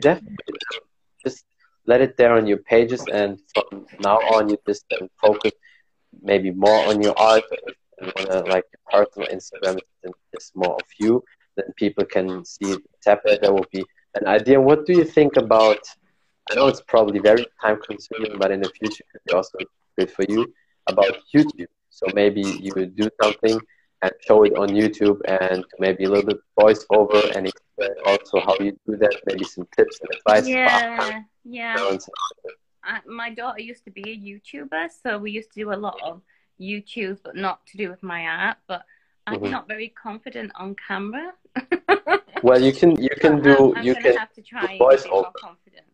definitely, 0.00 0.59
just 1.24 1.44
let 1.87 2.00
it 2.02 2.16
there 2.16 2.35
on 2.35 2.46
your 2.46 2.59
pages, 2.59 3.07
and 3.09 3.38
from 3.54 3.87
now 4.00 4.18
on, 4.35 4.50
you 4.50 4.59
just 4.66 4.85
um, 5.00 5.09
focus 5.20 5.52
maybe 6.22 6.50
more 6.50 6.88
on 6.88 7.02
your 7.02 7.18
art. 7.18 7.44
And 8.00 8.12
wanna, 8.16 8.44
like 8.46 8.64
your 8.72 9.04
personal 9.04 9.28
Instagram 9.28 9.78
is 10.04 10.12
just 10.35 10.57
more 10.57 10.74
of 10.74 10.88
you, 11.00 11.22
then 11.56 11.66
people 11.76 12.04
can 12.04 12.44
see 12.44 12.72
it 12.72 12.82
separate. 13.00 13.42
That 13.42 13.54
would 13.54 13.70
be 13.70 13.84
an 14.14 14.26
idea. 14.26 14.60
What 14.60 14.86
do 14.86 14.92
you 14.92 15.04
think 15.04 15.36
about? 15.36 15.78
I 16.50 16.54
know 16.54 16.66
it's 16.66 16.82
probably 16.82 17.20
very 17.20 17.46
time 17.62 17.80
consuming, 17.86 18.38
but 18.38 18.50
in 18.50 18.60
the 18.60 18.68
future, 18.70 19.04
it 19.04 19.12
could 19.12 19.24
be 19.26 19.34
also 19.34 19.58
good 19.98 20.10
for 20.10 20.24
you 20.28 20.52
about 20.88 21.16
YouTube. 21.34 21.66
So 21.90 22.06
maybe 22.14 22.42
you 22.42 22.72
would 22.76 22.96
do 22.96 23.08
something 23.22 23.58
and 24.02 24.12
show 24.26 24.42
it 24.42 24.54
on 24.56 24.68
YouTube, 24.68 25.20
and 25.26 25.64
maybe 25.78 26.04
a 26.04 26.10
little 26.10 26.26
bit 26.26 26.36
voiceover 26.58 27.34
and 27.34 27.50
also 28.04 28.40
how 28.40 28.54
you 28.60 28.78
do 28.86 28.96
that. 28.96 29.14
Maybe 29.26 29.44
some 29.44 29.66
tips 29.74 29.98
and 30.00 30.10
advice. 30.18 30.46
Yeah, 30.46 31.22
yeah. 31.44 31.96
I, 32.82 33.00
my 33.06 33.30
daughter 33.30 33.60
used 33.60 33.84
to 33.84 33.90
be 33.90 34.02
a 34.02 34.14
YouTuber, 34.14 34.90
so 35.02 35.16
we 35.16 35.30
used 35.30 35.52
to 35.52 35.60
do 35.60 35.72
a 35.72 35.74
lot 35.74 35.98
of 36.04 36.20
YouTubes, 36.60 37.20
but 37.24 37.34
not 37.34 37.64
to 37.68 37.78
do 37.78 37.88
with 37.88 38.02
my 38.02 38.26
art. 38.26 38.58
But 38.66 38.84
I'm 39.26 39.40
Mhm. 39.40 39.50
not 39.50 39.68
very 39.68 39.88
confident 39.88 40.52
on 40.54 40.74
camera. 40.88 41.32
Well, 42.42 42.60
you 42.62 42.72
can 42.72 42.90
you 43.00 43.14
can 43.20 43.40
do 43.42 43.54
I'm, 43.56 43.78
I'm 43.78 43.84
you 43.87 43.94
can, 43.94 44.16
have 44.16 44.32
to 44.34 44.42
try 44.42 44.72
and 44.72 44.78
voice 44.78 45.04
be 45.04 45.10
more 45.10 45.32
confident. 45.32 45.87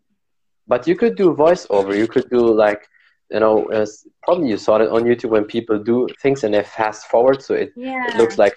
but 0.66 0.86
you 0.88 0.96
could 0.96 1.14
do 1.16 1.32
voiceover. 1.34 1.96
You 1.96 2.06
could 2.08 2.28
do 2.30 2.42
like 2.52 2.88
you 3.30 3.38
know, 3.38 3.66
as 3.66 4.04
probably 4.24 4.48
you 4.48 4.56
saw 4.56 4.76
it 4.76 4.88
on 4.90 5.04
YouTube 5.04 5.30
when 5.30 5.44
people 5.44 5.78
do 5.78 6.08
things 6.22 6.42
and 6.42 6.52
they 6.54 6.64
fast 6.64 7.06
forward, 7.06 7.40
so 7.40 7.54
it, 7.54 7.72
Yeah. 7.76 8.04
it 8.08 8.16
looks 8.16 8.38
like 8.38 8.54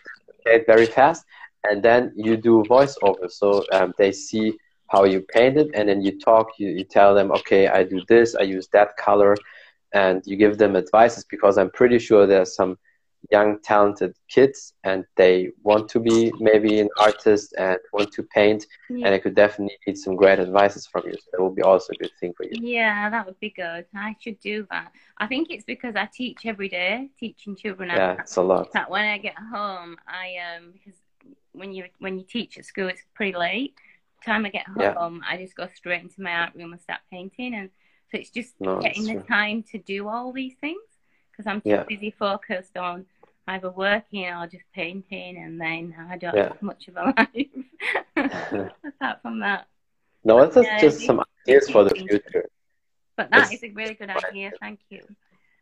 okay, 0.48 0.64
very 0.66 0.88
fast, 0.88 1.24
and 1.70 1.84
then 1.84 2.12
you 2.16 2.36
do 2.38 2.66
voiceover, 2.68 3.30
so 3.30 3.66
um, 3.72 3.94
they 4.00 4.12
see 4.12 4.58
how 4.92 5.04
you 5.04 5.22
paint 5.36 5.58
it, 5.58 5.70
and 5.76 5.88
then 5.90 6.02
you 6.02 6.18
talk. 6.20 6.48
You, 6.58 6.70
you 6.70 6.84
tell 6.86 7.14
them, 7.14 7.32
okay, 7.32 7.68
I 7.68 7.84
do 7.84 8.02
this, 8.08 8.36
I 8.36 8.44
use 8.44 8.68
that 8.74 8.98
color, 8.98 9.34
and 9.94 10.24
you 10.26 10.36
give 10.38 10.58
them 10.58 10.76
advices 10.76 11.24
because 11.30 11.58
I'm 11.60 11.70
pretty 11.70 12.00
sure 12.00 12.26
there's 12.26 12.56
some 12.56 12.78
young 13.32 13.60
talented 13.62 14.14
kids 14.30 14.74
and 14.84 15.06
they 15.16 15.50
want 15.64 15.88
to 15.90 16.00
be 16.00 16.32
maybe 16.40 16.80
an 16.80 16.90
artist 17.00 17.54
and 17.58 17.78
want 17.94 18.12
to 18.14 18.24
paint 18.24 18.66
Yeah. 18.90 19.08
and 19.08 19.16
I 19.16 19.20
could 19.20 19.36
definitely 19.36 19.78
need 19.88 19.98
some 19.98 20.16
great 20.16 20.40
advices 20.40 20.86
from 20.88 21.04
you. 21.06 21.14
So 21.14 21.30
that 21.32 21.44
would 21.44 21.56
be 21.56 21.62
also 21.62 21.94
a 21.94 21.96
good 21.98 22.12
thing 22.20 22.34
for 22.36 22.44
you. 22.46 22.58
Yeah, 22.62 23.10
that 23.10 23.26
would 23.26 23.40
be 23.40 23.50
good. 23.50 23.86
I 23.96 24.16
should 24.20 24.40
do 24.40 24.68
that. 24.72 24.92
I 25.18 25.28
think 25.28 25.50
it's 25.52 25.64
because 25.64 25.96
I 25.96 26.08
teach 26.14 26.46
every 26.46 26.70
day, 26.70 27.10
teaching 27.20 27.56
children. 27.56 27.90
I- 27.90 27.96
Yeah, 27.96 28.14
it's 28.20 28.36
a 28.38 28.42
lot. 28.42 28.72
that 28.74 28.90
when 28.90 29.06
I 29.06 29.18
get 29.18 29.36
home, 29.38 29.98
I 30.08 30.38
um 30.56 30.72
because 30.74 31.00
when 31.54 31.72
you 31.72 31.86
when 32.00 32.20
you 32.20 32.26
teach 32.26 32.58
at 32.58 32.66
school, 32.66 32.88
it's 32.88 33.04
pretty 33.14 33.38
late. 33.38 33.76
Time 34.26 34.46
I 34.46 34.50
get 34.50 34.66
Yeah. 34.80 34.94
home, 34.94 35.22
I 35.28 35.38
just 35.38 35.56
go 35.56 35.68
straight 35.74 36.02
into 36.02 36.22
my 36.22 36.32
art 36.32 36.56
room 36.56 36.72
and 36.74 36.82
start 36.82 37.02
painting, 37.12 37.54
and 37.56 37.70
so 38.12 38.18
it's 38.18 38.30
just 38.30 38.54
No, 38.60 38.80
getting 38.82 39.04
the 39.06 39.14
true. 39.14 39.24
time 39.24 39.64
to 39.72 39.78
do 39.80 40.08
all 40.08 40.32
these 40.32 40.56
things 40.62 40.82
because 41.32 41.48
I'm 41.48 41.62
too 41.62 41.70
Yeah. 41.70 41.84
busy 41.88 42.12
focused 42.12 42.78
on 42.78 43.06
either 43.48 43.70
working 43.72 44.26
or 44.28 44.48
just 44.48 44.64
painting, 44.74 45.38
and 45.38 45.60
then 45.60 45.94
I 46.10 46.18
don't 46.18 46.36
Yeah. 46.36 46.50
have 46.50 46.62
much 46.62 46.88
of 46.88 46.96
a 46.98 47.04
life 47.18 47.52
apart 48.86 49.22
from 49.22 49.40
that. 49.40 49.68
No, 50.24 50.40
it's 50.40 50.56
just, 50.56 50.68
Yeah, 50.70 50.80
just 50.80 51.02
some 51.06 51.22
ideas 51.48 51.70
for 51.70 51.84
the 51.84 51.96
future. 51.96 52.46
But 53.18 53.30
that 53.32 53.52
It's- 53.52 53.54
is 53.54 53.64
a 53.64 53.72
really 53.74 53.94
good 53.96 54.10
idea. 54.10 54.52
Thank 54.60 54.80
you. 54.90 55.02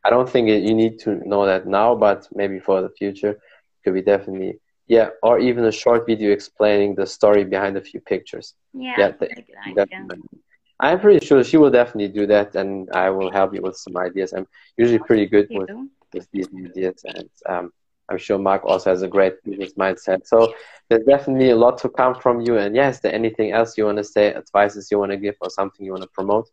I 0.03 0.09
don't 0.09 0.29
think 0.29 0.47
you 0.47 0.73
need 0.73 0.99
to 0.99 1.15
know 1.27 1.45
that 1.45 1.67
now, 1.67 1.93
but 1.95 2.27
maybe 2.33 2.59
for 2.59 2.81
the 2.81 2.89
future, 2.89 3.39
could 3.83 3.93
be 3.93 4.01
definitely 4.01 4.59
yeah, 4.87 5.09
or 5.23 5.39
even 5.39 5.63
a 5.65 5.71
short 5.71 6.05
video 6.05 6.31
explaining 6.33 6.95
the 6.95 7.05
story 7.05 7.45
behind 7.45 7.77
a 7.77 7.81
few 7.81 8.01
pictures. 8.01 8.55
Yeah, 8.73 8.95
Yeah, 8.97 9.11
that's 9.11 9.21
a 9.39 9.41
good 9.41 9.55
idea. 9.65 10.07
I'm 10.81 10.99
pretty 10.99 11.25
sure 11.25 11.41
she 11.45 11.55
will 11.55 11.69
definitely 11.69 12.09
do 12.09 12.25
that, 12.27 12.55
and 12.55 12.89
I 12.91 13.09
will 13.09 13.31
help 13.31 13.53
you 13.55 13.61
with 13.61 13.77
some 13.77 13.95
ideas. 13.95 14.33
I'm 14.33 14.47
usually 14.77 14.99
pretty 14.99 15.27
good 15.27 15.47
with. 15.49 15.69
With 16.13 16.27
these 16.31 16.47
ideas, 16.53 17.03
and 17.05 17.29
um, 17.47 17.71
I'm 18.09 18.17
sure 18.17 18.37
Mark 18.37 18.63
also 18.65 18.89
has 18.89 19.01
a 19.03 19.07
great 19.07 19.41
business 19.43 19.73
mindset. 19.73 20.27
So 20.27 20.53
there's 20.89 21.05
definitely 21.05 21.51
a 21.51 21.55
lot 21.55 21.77
to 21.79 21.89
come 21.89 22.15
from 22.15 22.41
you. 22.41 22.57
And 22.57 22.75
yes, 22.75 22.99
there 22.99 23.13
anything 23.13 23.51
else 23.53 23.77
you 23.77 23.85
want 23.85 23.97
to 23.99 24.03
say, 24.03 24.33
advices 24.33 24.89
you 24.91 24.99
want 24.99 25.11
to 25.11 25.17
give, 25.17 25.35
or 25.41 25.49
something 25.49 25.85
you 25.85 25.91
want 25.91 26.03
to 26.03 26.09
promote? 26.09 26.49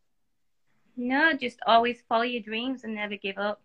No, 0.97 1.33
just 1.33 1.59
always 1.67 2.03
follow 2.09 2.23
your 2.23 2.43
dreams 2.43 2.85
and 2.85 2.95
never 2.95 3.17
give 3.17 3.39
up. 3.39 3.61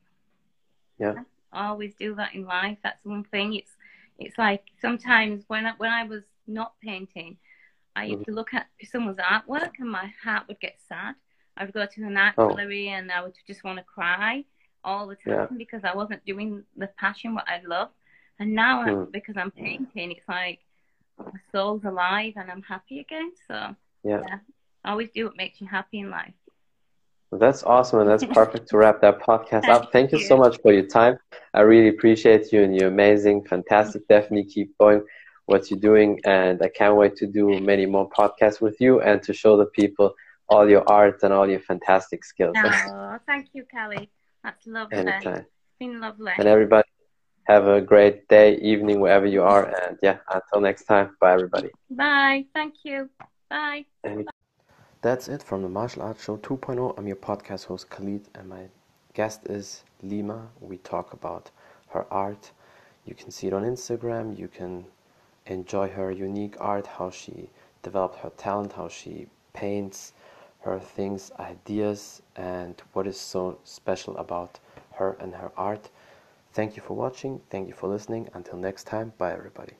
Yeah. 0.99 1.15
Always 1.51 1.93
do 1.95 2.15
that 2.15 2.33
in 2.33 2.45
life. 2.45 2.77
That's 2.83 3.03
one 3.05 3.23
thing. 3.25 3.53
It's 3.53 3.71
it's 4.19 4.37
like 4.37 4.63
sometimes 4.79 5.43
when 5.47 5.65
I, 5.65 5.73
when 5.77 5.91
I 5.91 6.03
was 6.03 6.23
not 6.47 6.73
painting, 6.81 7.37
I 7.95 8.05
used 8.05 8.25
to 8.25 8.31
look 8.31 8.53
at 8.53 8.67
someone's 8.83 9.17
artwork 9.17 9.73
and 9.79 9.89
my 9.89 10.11
heart 10.23 10.47
would 10.47 10.59
get 10.59 10.77
sad. 10.87 11.15
I 11.57 11.65
would 11.65 11.73
go 11.73 11.85
to 11.85 12.03
an 12.03 12.17
art 12.17 12.35
Oh. 12.37 12.49
gallery 12.49 12.89
and 12.89 13.11
I 13.11 13.21
would 13.23 13.35
just 13.45 13.63
want 13.63 13.77
to 13.77 13.83
cry 13.83 14.45
all 14.83 15.07
the 15.07 15.15
time 15.15 15.47
Yeah. 15.51 15.57
because 15.57 15.81
I 15.83 15.95
wasn't 15.95 16.23
doing 16.25 16.63
the 16.77 16.87
passion 16.97 17.33
what 17.35 17.47
I 17.47 17.61
love. 17.65 17.89
And 18.39 18.53
now 18.53 18.81
I'm, 18.81 18.95
Mm. 18.95 19.11
because 19.11 19.37
I'm 19.37 19.51
painting, 19.51 20.11
it's 20.11 20.27
like 20.27 20.59
my 21.17 21.39
soul's 21.51 21.83
alive 21.83 22.33
and 22.35 22.49
I'm 22.51 22.63
happy 22.63 22.99
again. 22.99 23.31
So 23.47 23.75
Yeah. 24.03 24.21
always 24.85 25.09
do 25.11 25.25
what 25.25 25.37
makes 25.37 25.61
you 25.61 25.67
happy 25.67 25.99
in 25.99 26.09
life. 26.09 26.33
Well, 27.31 27.39
that's 27.39 27.63
awesome, 27.63 27.99
and 28.01 28.09
that's 28.09 28.23
perfect 28.25 28.69
to 28.69 28.77
wrap 28.77 29.01
that 29.01 29.19
podcast 29.19 29.67
up. 29.67 29.91
Thank 29.91 30.11
you 30.11 30.19
you. 30.19 30.25
so 30.25 30.37
much 30.37 30.59
for 30.61 30.71
your 30.71 30.85
time. 30.85 31.17
I 31.53 31.61
really 31.61 31.87
appreciate 31.89 32.51
you, 32.51 32.61
and 32.61 32.75
you're 32.75 32.89
amazing, 32.89 33.45
fantastic. 33.45 34.07
Definitely 34.07 34.45
keep 34.45 34.77
going 34.77 35.03
what 35.45 35.69
you're 35.71 35.79
doing, 35.79 36.19
and 36.25 36.61
I 36.61 36.69
can't 36.69 36.95
wait 36.95 37.15
to 37.17 37.27
do 37.27 37.59
many 37.59 37.85
more 37.87 38.07
podcasts 38.09 38.61
with 38.61 38.79
you 38.79 39.01
and 39.01 39.21
to 39.23 39.33
show 39.33 39.57
the 39.57 39.65
people 39.65 40.13
all 40.47 40.69
your 40.69 40.83
art 40.87 41.23
and 41.23 41.33
all 41.33 41.49
your 41.49 41.59
fantastic 41.59 42.23
skills. 42.23 42.55
Oh, 42.55 43.17
thank 43.25 43.49
you, 43.53 43.63
Kelly. 43.65 44.09
That's 44.43 44.67
lovely. 44.67 44.97
Anytime. 44.97 45.37
It's 45.37 45.47
been 45.79 45.99
lovely. 45.99 46.33
And 46.37 46.47
everybody, 46.47 46.87
have 47.45 47.67
a 47.67 47.81
great 47.81 48.27
day, 48.27 48.57
evening, 48.57 48.99
wherever 48.99 49.25
you 49.25 49.43
are, 49.43 49.65
and 49.65 49.97
yeah, 50.01 50.17
until 50.33 50.61
next 50.61 50.85
time, 50.85 51.15
bye, 51.19 51.33
everybody. 51.33 51.69
Bye. 51.89 52.45
Thank 52.53 52.75
you. 52.83 53.09
Bye. 53.49 53.85
That's 55.01 55.27
it 55.27 55.43
from 55.43 55.61
the 55.61 55.69
Martial 55.69 56.03
Arts 56.03 56.23
Show 56.23 56.37
2.0. 56.37 56.97
I'm 56.97 57.07
your 57.07 57.17
podcast 57.17 57.65
host 57.65 57.89
Khalid, 57.89 58.27
and 58.35 58.47
my 58.47 58.69
guest 59.13 59.41
is 59.49 59.83
Lima. 60.01 60.47
We 60.61 60.77
talk 60.77 61.11
about 61.11 61.51
her 61.89 62.05
art. 62.11 62.51
You 63.05 63.13
can 63.13 63.29
see 63.29 63.47
it 63.47 63.53
on 63.53 63.63
Instagram. 63.63 64.39
You 64.39 64.47
can 64.47 64.85
enjoy 65.45 65.89
her 65.89 66.11
unique 66.11 66.55
art, 66.59 66.87
how 66.87 67.09
she 67.09 67.49
developed 67.81 68.19
her 68.19 68.31
talent, 68.37 68.73
how 68.73 68.87
she 68.87 69.27
paints 69.53 70.13
her 70.63 70.79
things, 70.79 71.31
ideas, 71.39 72.21
and 72.35 72.81
what 72.93 73.05
is 73.05 73.19
so 73.19 73.57
special 73.63 74.17
about 74.17 74.59
her 74.93 75.17
and 75.19 75.35
her 75.35 75.51
art. 75.57 75.89
Thank 76.53 76.75
you 76.75 76.81
for 76.81 76.95
watching. 76.95 77.41
Thank 77.49 77.67
you 77.67 77.73
for 77.73 77.87
listening. 77.87 78.29
Until 78.33 78.57
next 78.57 78.85
time, 78.85 79.13
bye, 79.17 79.33
everybody. 79.33 79.73